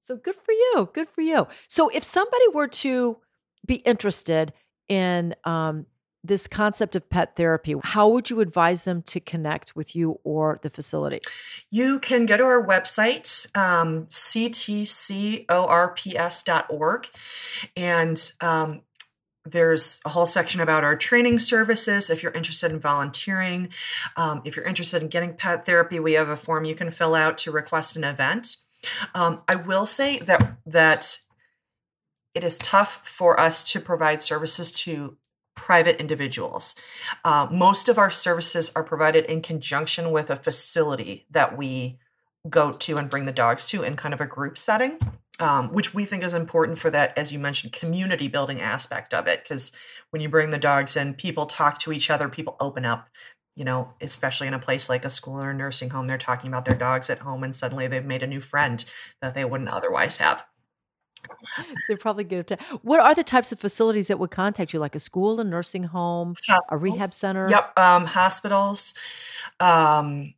So 0.02 0.17
good 0.17 0.36
for 0.36 0.52
you 0.52 0.88
good 0.93 1.10
for 1.10 1.22
you. 1.22 1.48
So 1.67 1.89
if 1.89 2.04
somebody 2.04 2.48
were 2.54 2.67
to 2.67 3.17
be 3.65 3.76
interested 3.78 4.54
in 4.88 5.36
um, 5.46 5.88
this 6.27 6.47
concept 6.47 6.95
of 6.95 7.09
pet 7.09 7.35
therapy, 7.35 7.75
how 7.83 8.07
would 8.07 8.29
you 8.29 8.39
advise 8.39 8.83
them 8.85 9.01
to 9.03 9.19
connect 9.19 9.75
with 9.75 9.95
you 9.95 10.19
or 10.23 10.59
the 10.61 10.69
facility? 10.69 11.19
You 11.71 11.99
can 11.99 12.25
go 12.25 12.37
to 12.37 12.43
our 12.43 12.65
website, 12.65 13.45
um, 13.57 14.05
ctcorps.org, 14.07 15.47
and 17.75 18.31
um, 18.41 18.81
there's 19.45 20.01
a 20.05 20.09
whole 20.09 20.25
section 20.25 20.61
about 20.61 20.83
our 20.83 20.95
training 20.95 21.39
services 21.39 22.09
if 22.09 22.23
you're 22.23 22.31
interested 22.33 22.71
in 22.71 22.79
volunteering. 22.79 23.69
Um, 24.15 24.41
if 24.45 24.55
you're 24.55 24.65
interested 24.65 25.01
in 25.01 25.09
getting 25.09 25.33
pet 25.33 25.65
therapy, 25.65 25.99
we 25.99 26.13
have 26.13 26.29
a 26.29 26.37
form 26.37 26.65
you 26.65 26.75
can 26.75 26.91
fill 26.91 27.15
out 27.15 27.37
to 27.39 27.51
request 27.51 27.95
an 27.95 28.03
event. 28.03 28.57
Um, 29.15 29.41
I 29.47 29.55
will 29.55 29.85
say 29.85 30.19
that 30.19 30.57
that 30.65 31.17
it 32.35 32.43
is 32.43 32.57
tough 32.59 33.01
for 33.03 33.39
us 33.39 33.71
to 33.71 33.79
provide 33.79 34.21
services 34.21 34.71
to 34.71 35.17
private 35.58 36.00
individuals. 36.00 36.76
Uh, 37.26 37.48
most 37.52 37.89
of 37.89 37.98
our 37.98 38.12
services 38.12 38.72
are 38.76 38.84
provided 38.84 39.26
in 39.26 39.41
conjunction 39.41 40.12
with 40.12 40.30
a 40.30 40.38
facility 40.38 41.26
that 41.32 41.58
we 41.58 41.98
go 42.48 42.72
to 42.72 42.98
and 42.98 43.10
bring 43.10 43.26
the 43.26 43.34
dogs 43.34 43.67
to 43.67 43.84
in 43.84 43.98
kind 43.98 44.13
of 44.13 44.22
a 44.22 44.26
group 44.26 44.58
setting. 44.58 44.98
Um, 45.39 45.72
which 45.72 45.93
we 45.93 46.06
think 46.06 46.24
is 46.24 46.34
important 46.34 46.80
for 46.80 46.89
that, 46.89 47.15
as 47.15 47.32
you 47.32 47.38
mentioned, 47.38 47.72
community 47.72 48.28
building 48.28 48.60
aspect 48.60 49.13
of 49.13 49.28
it. 49.28 49.43
Because 49.43 49.72
when 50.10 50.20
you 50.20 50.30
bring 50.30 50.50
the 50.50 50.58
dogs 50.58 50.96
in, 50.96 51.13
people 51.13 51.46
talk 51.46 51.78
to 51.82 51.91
each 51.91 52.10
other, 52.10 52.28
people 52.28 52.56
open 52.60 52.86
up, 52.86 53.08
you 53.56 53.63
know, 53.63 53.93
especially 54.02 54.48
in 54.48 54.56
a 54.56 54.60
place 54.60 54.89
like 54.89 55.06
a 55.06 55.12
school 55.12 55.39
or 55.39 55.52
a 55.52 55.54
nursing 55.54 55.91
home, 55.91 56.08
they're 56.08 56.17
talking 56.17 56.48
about 56.48 56.65
their 56.65 56.74
dogs 56.74 57.12
at 57.12 57.20
home 57.20 57.43
and 57.43 57.56
suddenly 57.56 57.86
they've 57.86 58.04
made 58.04 58.24
a 58.24 58.28
new 58.28 58.39
friend 58.39 58.84
that 59.22 59.36
they 59.36 59.46
wouldn't 59.46 59.70
otherwise 59.70 60.17
have. 60.17 60.43
They're 61.88 61.97
probably 61.97 62.23
good 62.23 62.51
at 62.51 62.62
What 62.84 62.99
are 62.99 63.15
the 63.15 63.23
types 63.23 63.51
of 63.51 63.60
facilities 63.60 64.08
that 64.08 64.19
would 64.19 64.32
contact 64.32 64.73
you, 64.73 64.80
like 64.80 64.95
a 64.95 64.99
school, 64.99 65.39
a 65.39 65.43
nursing 65.43 65.84
home, 65.84 66.36
hospitals. 66.36 66.65
a 66.69 66.77
rehab 66.77 67.08
center? 67.08 67.49
Yep, 67.49 67.80
um, 67.80 68.06
hospitals, 68.06 68.93
um, 69.60 70.34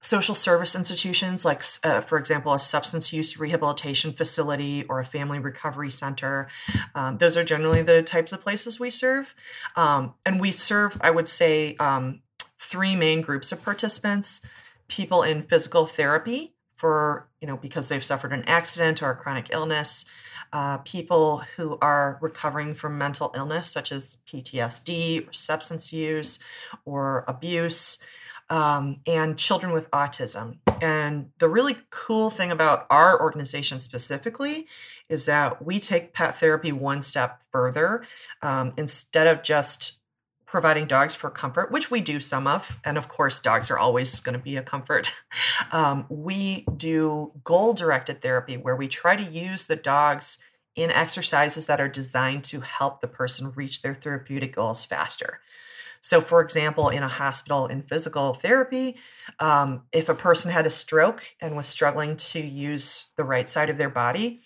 social 0.00 0.34
service 0.34 0.74
institutions, 0.74 1.44
like, 1.44 1.62
uh, 1.84 2.00
for 2.00 2.18
example, 2.18 2.52
a 2.52 2.58
substance 2.58 3.12
use 3.12 3.38
rehabilitation 3.38 4.12
facility 4.12 4.84
or 4.88 4.98
a 4.98 5.04
family 5.04 5.38
recovery 5.38 5.90
center. 5.90 6.48
Um, 6.94 7.18
those 7.18 7.36
are 7.36 7.44
generally 7.44 7.82
the 7.82 8.02
types 8.02 8.32
of 8.32 8.40
places 8.40 8.80
we 8.80 8.90
serve. 8.90 9.34
Um, 9.76 10.14
and 10.26 10.40
we 10.40 10.50
serve, 10.50 10.98
I 11.00 11.10
would 11.10 11.28
say, 11.28 11.76
um, 11.76 12.22
three 12.58 12.96
main 12.96 13.20
groups 13.20 13.52
of 13.52 13.62
participants 13.62 14.40
people 14.88 15.22
in 15.22 15.42
physical 15.42 15.86
therapy 15.86 16.54
for, 16.82 17.28
you 17.40 17.46
know, 17.46 17.56
because 17.56 17.88
they've 17.88 18.04
suffered 18.04 18.32
an 18.32 18.42
accident 18.48 19.04
or 19.04 19.10
a 19.12 19.14
chronic 19.14 19.50
illness, 19.52 20.04
uh, 20.52 20.78
people 20.78 21.38
who 21.54 21.78
are 21.80 22.18
recovering 22.20 22.74
from 22.74 22.98
mental 22.98 23.30
illness, 23.36 23.68
such 23.68 23.92
as 23.92 24.18
PTSD 24.26 25.28
or 25.28 25.32
substance 25.32 25.92
use 25.92 26.40
or 26.84 27.24
abuse, 27.28 28.00
um, 28.50 28.96
and 29.06 29.38
children 29.38 29.72
with 29.72 29.88
autism. 29.92 30.58
And 30.82 31.30
the 31.38 31.48
really 31.48 31.76
cool 31.90 32.30
thing 32.30 32.50
about 32.50 32.88
our 32.90 33.22
organization 33.22 33.78
specifically 33.78 34.66
is 35.08 35.26
that 35.26 35.64
we 35.64 35.78
take 35.78 36.14
pet 36.14 36.40
therapy 36.40 36.72
one 36.72 37.02
step 37.02 37.42
further. 37.52 38.04
Um, 38.42 38.72
instead 38.76 39.28
of 39.28 39.44
just 39.44 40.00
providing 40.52 40.86
dogs 40.86 41.14
for 41.14 41.30
comfort, 41.30 41.72
which 41.72 41.90
we 41.90 41.98
do 41.98 42.20
some 42.20 42.46
of, 42.46 42.78
and 42.84 42.98
of 42.98 43.08
course, 43.08 43.40
dogs 43.40 43.70
are 43.70 43.78
always 43.78 44.20
going 44.20 44.34
to 44.34 44.38
be 44.38 44.56
a 44.56 44.62
comfort. 44.62 45.12
Um, 45.70 46.04
we 46.10 46.66
do 46.76 47.32
goal 47.44 47.72
directed 47.72 48.20
therapy 48.20 48.58
where 48.58 48.76
we 48.76 48.88
try 48.88 49.16
to 49.16 49.22
use 49.22 49.64
the 49.64 49.76
dogs 49.76 50.38
in 50.76 50.90
exercises 50.90 51.64
that 51.64 51.80
are 51.80 51.88
designed 51.88 52.44
to 52.44 52.60
help 52.60 53.00
the 53.00 53.08
person 53.08 53.52
reach 53.52 53.80
their 53.80 53.94
therapeutic 53.94 54.54
goals 54.54 54.84
faster. 54.84 55.40
So, 56.02 56.20
for 56.20 56.42
example, 56.42 56.90
in 56.90 57.02
a 57.02 57.08
hospital 57.08 57.68
in 57.68 57.80
physical 57.82 58.34
therapy, 58.34 58.96
um, 59.40 59.84
if 59.92 60.10
a 60.10 60.14
person 60.14 60.50
had 60.50 60.66
a 60.66 60.70
stroke 60.70 61.24
and 61.40 61.56
was 61.56 61.66
struggling 61.66 62.16
to 62.18 62.40
use 62.40 63.06
the 63.16 63.24
right 63.24 63.48
side 63.48 63.70
of 63.70 63.78
their 63.78 63.90
body, 63.90 64.42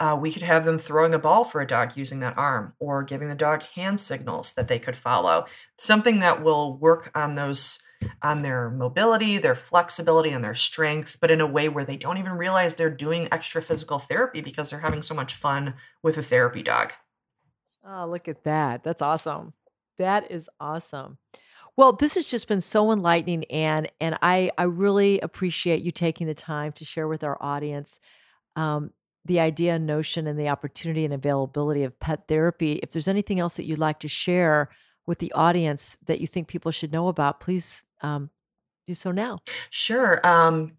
uh, 0.00 0.16
we 0.18 0.32
could 0.32 0.42
have 0.42 0.64
them 0.64 0.78
throwing 0.78 1.14
a 1.14 1.18
ball 1.18 1.44
for 1.44 1.60
a 1.60 1.66
dog 1.66 1.96
using 1.96 2.20
that 2.20 2.36
arm 2.38 2.72
or 2.78 3.02
giving 3.02 3.28
the 3.28 3.34
dog 3.34 3.62
hand 3.74 4.00
signals 4.00 4.54
that 4.54 4.66
they 4.66 4.78
could 4.78 4.96
follow. 4.96 5.44
Something 5.78 6.20
that 6.20 6.42
will 6.42 6.78
work 6.78 7.10
on 7.14 7.34
those 7.34 7.80
on 8.22 8.40
their 8.40 8.70
mobility 8.70 9.36
their 9.36 9.54
flexibility 9.54 10.30
and 10.30 10.42
their 10.42 10.54
strength 10.54 11.18
but 11.20 11.30
in 11.30 11.42
a 11.42 11.46
way 11.46 11.68
where 11.68 11.84
they 11.84 11.98
don't 11.98 12.16
even 12.16 12.32
realize 12.32 12.74
they're 12.74 12.88
doing 12.88 13.28
extra 13.30 13.60
physical 13.60 13.98
therapy 13.98 14.40
because 14.40 14.70
they're 14.70 14.80
having 14.80 15.02
so 15.02 15.14
much 15.14 15.34
fun 15.34 15.74
with 16.02 16.16
a 16.16 16.22
therapy 16.22 16.62
dog. 16.62 16.94
Oh 17.86 18.06
look 18.06 18.26
at 18.26 18.44
that. 18.44 18.82
That's 18.82 19.02
awesome. 19.02 19.52
That 19.98 20.30
is 20.30 20.48
awesome. 20.58 21.18
Well, 21.76 21.92
this 21.92 22.14
has 22.14 22.26
just 22.26 22.48
been 22.48 22.60
so 22.62 22.90
enlightening, 22.90 23.44
Anne, 23.44 23.88
and 24.00 24.18
I 24.22 24.50
I 24.56 24.62
really 24.64 25.20
appreciate 25.20 25.82
you 25.82 25.92
taking 25.92 26.26
the 26.26 26.34
time 26.34 26.72
to 26.72 26.84
share 26.84 27.06
with 27.06 27.22
our 27.22 27.36
audience. 27.40 28.00
Um, 28.56 28.92
the 29.24 29.40
idea 29.40 29.74
and 29.74 29.86
notion 29.86 30.26
and 30.26 30.38
the 30.38 30.48
opportunity 30.48 31.04
and 31.04 31.12
availability 31.12 31.82
of 31.82 31.98
pet 32.00 32.26
therapy. 32.28 32.80
If 32.82 32.90
there's 32.90 33.08
anything 33.08 33.38
else 33.38 33.56
that 33.56 33.66
you'd 33.66 33.78
like 33.78 34.00
to 34.00 34.08
share 34.08 34.70
with 35.06 35.18
the 35.18 35.32
audience 35.32 35.98
that 36.06 36.20
you 36.20 36.26
think 36.26 36.48
people 36.48 36.70
should 36.70 36.92
know 36.92 37.08
about, 37.08 37.40
please 37.40 37.84
um, 38.02 38.30
do 38.86 38.94
so 38.94 39.10
now. 39.10 39.38
Sure. 39.70 40.20
Um, 40.26 40.72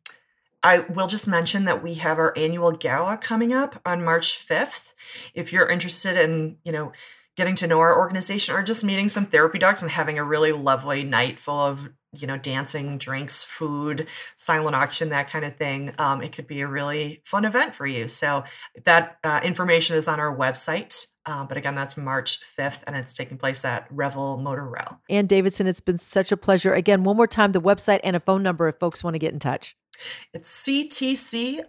I 0.63 0.79
will 0.79 1.07
just 1.07 1.27
mention 1.27 1.65
that 1.65 1.83
we 1.83 1.95
have 1.95 2.19
our 2.19 2.33
annual 2.37 2.71
gala 2.71 3.17
coming 3.17 3.53
up 3.53 3.81
on 3.85 4.03
March 4.03 4.45
5th. 4.47 4.93
If 5.33 5.51
you're 5.51 5.67
interested 5.67 6.17
in, 6.17 6.57
you 6.63 6.71
know, 6.71 6.91
getting 7.35 7.55
to 7.55 7.67
know 7.67 7.79
our 7.79 7.97
organization 7.97 8.55
or 8.55 8.61
just 8.61 8.83
meeting 8.83 9.09
some 9.09 9.25
therapy 9.25 9.57
dogs 9.57 9.81
and 9.81 9.91
having 9.91 10.19
a 10.19 10.23
really 10.23 10.51
lovely 10.51 11.03
night 11.03 11.39
full 11.39 11.57
of 11.57 11.89
you 12.13 12.27
know, 12.27 12.37
dancing, 12.37 12.97
drinks, 12.97 13.43
food, 13.43 14.07
silent 14.35 14.75
auction, 14.75 15.09
that 15.09 15.29
kind 15.29 15.45
of 15.45 15.55
thing, 15.55 15.93
um, 15.97 16.21
it 16.21 16.33
could 16.33 16.47
be 16.47 16.61
a 16.61 16.67
really 16.67 17.21
fun 17.25 17.45
event 17.45 17.73
for 17.73 17.85
you. 17.85 18.07
So 18.07 18.43
that 18.83 19.17
uh, 19.23 19.39
information 19.43 19.95
is 19.95 20.07
on 20.07 20.19
our 20.19 20.35
website. 20.35 21.07
Uh, 21.25 21.45
but 21.45 21.55
again, 21.55 21.75
that's 21.75 21.97
March 21.97 22.39
5th, 22.57 22.79
and 22.87 22.95
it's 22.95 23.13
taking 23.13 23.37
place 23.37 23.63
at 23.63 23.85
Revel 23.91 24.37
Motor 24.37 24.65
Row. 24.65 24.97
Ann 25.09 25.27
Davidson, 25.27 25.67
it's 25.67 25.79
been 25.79 25.99
such 25.99 26.31
a 26.31 26.37
pleasure. 26.37 26.73
Again, 26.73 27.03
one 27.03 27.15
more 27.15 27.27
time, 27.27 27.51
the 27.51 27.61
website 27.61 27.99
and 28.03 28.15
a 28.15 28.19
phone 28.19 28.41
number 28.41 28.67
if 28.67 28.77
folks 28.79 29.03
want 29.03 29.13
to 29.13 29.19
get 29.19 29.31
in 29.31 29.37
touch. 29.39 29.75
It's 30.33 30.65
CTCORPS 30.67 31.67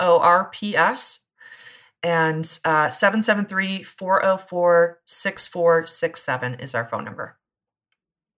and 2.03 2.59
uh, 2.65 2.89
773 2.89 3.83
404 3.85 5.01
6467 5.05 6.55
is 6.55 6.75
our 6.75 6.89
phone 6.89 7.05
number. 7.05 7.37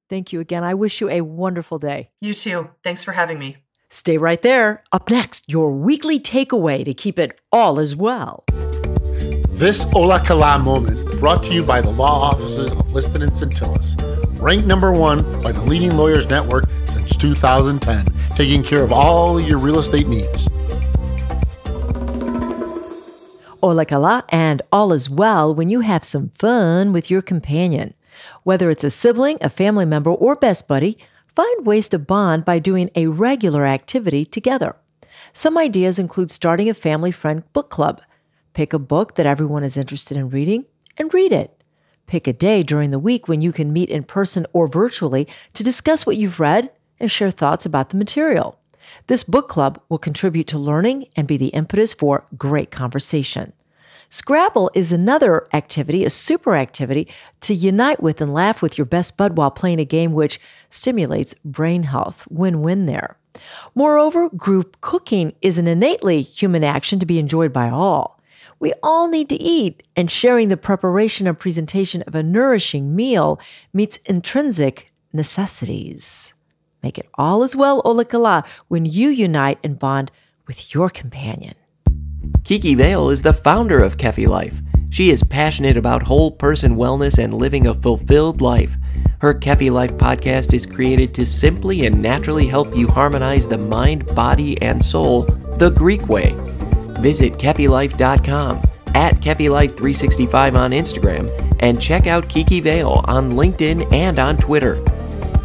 Thank 0.09 0.33
you 0.33 0.40
again. 0.40 0.64
I 0.64 0.75
wish 0.75 1.01
you 1.01 1.09
a 1.09 1.23
wonderful 1.23 1.79
day. 1.79 2.11
You 2.21 2.35
too. 2.35 2.71
Thanks 2.83 3.03
for 3.05 3.12
having 3.12 3.38
me. 3.38 3.59
Stay 3.90 4.19
right 4.19 4.43
there. 4.43 4.83
Up 4.93 5.09
next, 5.09 5.51
your 5.51 5.71
weekly 5.71 6.19
takeaway 6.19 6.85
to 6.85 6.93
keep 6.93 7.19
it 7.19 7.40
all 7.53 7.79
as 7.79 7.95
well. 7.95 8.45
This 9.51 9.87
Ola 9.95 10.23
Kala 10.25 10.59
moment 10.59 11.21
brought 11.21 11.45
to 11.45 11.55
you 11.55 11.62
by 11.62 11.81
the 11.81 11.90
law 11.90 12.31
offices 12.33 12.73
of 12.73 12.93
Liston 12.93 13.23
and 13.23 13.33
Centillus, 13.33 13.95
ranked 14.40 14.67
number 14.67 14.93
one 14.93 15.23
by 15.43 15.53
the 15.53 15.62
leading 15.62 15.97
lawyers 15.97 16.29
network 16.29 16.64
since 16.87 17.17
2010, 17.17 18.05
taking 18.37 18.62
care 18.64 18.83
of 18.83 18.93
all 18.93 19.40
your 19.40 19.59
real 19.59 19.79
estate 19.79 20.09
needs. 20.09 20.49
Ola 23.62 23.87
Kala 23.87 24.25
and 24.29 24.61
all 24.73 24.93
is 24.93 25.09
well 25.09 25.55
when 25.55 25.69
you 25.69 25.81
have 25.81 26.05
some 26.05 26.31
fun 26.31 26.93
with 26.93 27.11
your 27.11 27.23
companion. 27.23 27.93
Whether 28.42 28.70
it's 28.70 28.84
a 28.84 28.90
sibling, 28.90 29.38
a 29.40 29.48
family 29.48 29.84
member, 29.84 30.10
or 30.10 30.37
best 30.37 30.68
buddy, 30.68 30.98
find 31.34 31.66
ways 31.66 31.88
to 31.88 31.98
bond 31.98 32.44
by 32.44 32.58
doing 32.58 32.90
a 32.94 33.08
regular 33.08 33.64
activity 33.66 34.24
together. 34.24 34.76
Some 35.32 35.58
ideas 35.58 35.98
include 35.98 36.30
starting 36.30 36.68
a 36.68 36.74
family 36.74 37.12
friend 37.12 37.42
book 37.52 37.70
club. 37.70 38.00
Pick 38.52 38.72
a 38.72 38.78
book 38.78 39.16
that 39.16 39.26
everyone 39.26 39.64
is 39.64 39.76
interested 39.76 40.16
in 40.16 40.30
reading 40.30 40.66
and 40.96 41.12
read 41.12 41.32
it. 41.32 41.62
Pick 42.06 42.26
a 42.26 42.32
day 42.32 42.62
during 42.62 42.90
the 42.90 42.98
week 42.98 43.26
when 43.28 43.40
you 43.40 43.52
can 43.52 43.72
meet 43.72 43.90
in 43.90 44.04
person 44.04 44.46
or 44.52 44.68
virtually 44.68 45.26
to 45.54 45.64
discuss 45.64 46.06
what 46.06 46.16
you've 46.16 46.40
read 46.40 46.70
and 47.00 47.10
share 47.10 47.30
thoughts 47.30 47.66
about 47.66 47.90
the 47.90 47.96
material. 47.96 48.58
This 49.06 49.24
book 49.24 49.48
club 49.48 49.80
will 49.88 49.98
contribute 49.98 50.46
to 50.48 50.58
learning 50.58 51.06
and 51.16 51.26
be 51.26 51.37
the 51.37 51.48
impetus 51.48 51.94
for 51.94 52.26
great 52.37 52.70
conversation. 52.70 53.52
Scrabble 54.14 54.70
is 54.74 54.92
another 54.92 55.44
activity, 55.53 56.05
a 56.05 56.09
super 56.09 56.55
activity 56.55 57.09
to 57.40 57.53
unite 57.53 58.00
with 58.00 58.20
and 58.20 58.33
laugh 58.33 58.62
with 58.62 58.79
your 58.79 58.85
best 58.85 59.16
bud 59.16 59.37
while 59.37 59.50
playing 59.50 59.81
a 59.81 59.85
game 59.85 60.12
which 60.12 60.38
stimulates 60.68 61.35
brain 61.44 61.83
health. 61.83 62.24
Win 62.31 62.62
win 62.62 62.87
there. 62.87 63.18
Moreover, 63.74 64.29
group 64.29 64.81
cooking 64.81 65.35
is 65.42 65.59
an 65.59 65.66
innately 65.66 66.22
human 66.22 66.62
action 66.62 67.00
to 67.00 67.07
be 67.07 67.18
enjoyed 67.18 67.53
by 67.53 67.68
all. 67.68 68.20
We 68.61 68.72
all 68.85 69.09
need 69.09 69.29
to 69.31 69.35
eat, 69.42 69.83
and 69.96 70.09
sharing 70.09 70.48
the 70.48 70.57
preparation 70.57 71.27
and 71.27 71.37
presentation 71.37 72.03
of 72.03 72.14
a 72.14 72.22
nourishing 72.22 72.94
meal 72.94 73.40
meets 73.72 73.96
intrinsic 74.05 74.92
necessities. 75.12 76.35
Make 76.85 76.98
it 76.98 77.09
all 77.14 77.42
as 77.42 77.57
well, 77.57 77.83
Ola 77.85 78.05
Kala, 78.05 78.44
when 78.68 78.85
you 78.85 79.09
unite 79.09 79.59
and 79.64 79.77
bond 79.77 80.12
with 80.46 80.72
your 80.72 80.88
companion. 80.88 81.57
Kiki 82.44 82.74
Vale 82.74 83.09
is 83.09 83.22
the 83.22 83.33
founder 83.33 83.83
of 83.83 83.96
Kefi 83.96 84.26
Life. 84.26 84.61
She 84.90 85.09
is 85.09 85.24
passionate 85.24 85.78
about 85.78 86.02
whole 86.02 86.30
person 86.30 86.76
wellness 86.76 87.18
and 87.18 87.33
living 87.33 87.66
a 87.66 87.74
fulfilled 87.74 88.42
life. 88.42 88.76
Her 89.18 89.33
Kefi 89.33 89.70
Life 89.70 89.92
podcast 89.94 90.52
is 90.52 90.66
created 90.66 91.14
to 91.14 91.24
simply 91.24 91.87
and 91.87 92.02
naturally 92.02 92.46
help 92.46 92.76
you 92.76 92.87
harmonize 92.87 93.48
the 93.48 93.57
mind, 93.57 94.04
body, 94.14 94.61
and 94.61 94.85
soul 94.85 95.22
the 95.22 95.70
Greek 95.70 96.07
way. 96.11 96.35
Visit 97.00 97.33
KefiLife.com, 97.33 98.61
at 98.94 99.14
KefiLife365 99.22 100.54
on 100.54 100.70
Instagram, 100.72 101.57
and 101.61 101.80
check 101.80 102.07
out 102.07 102.28
Kiki 102.28 102.61
Vale 102.61 103.00
on 103.07 103.33
LinkedIn 103.33 103.90
and 103.90 104.18
on 104.18 104.37
Twitter. 104.37 104.85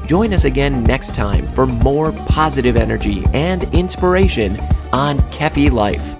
Join 0.05 0.33
us 0.33 0.43
again 0.43 0.83
next 0.83 1.15
time 1.15 1.47
for 1.53 1.65
more 1.65 2.11
positive 2.11 2.75
energy 2.75 3.23
and 3.33 3.63
inspiration 3.73 4.59
on 4.91 5.17
Kefi 5.31 5.71
Life. 5.71 6.18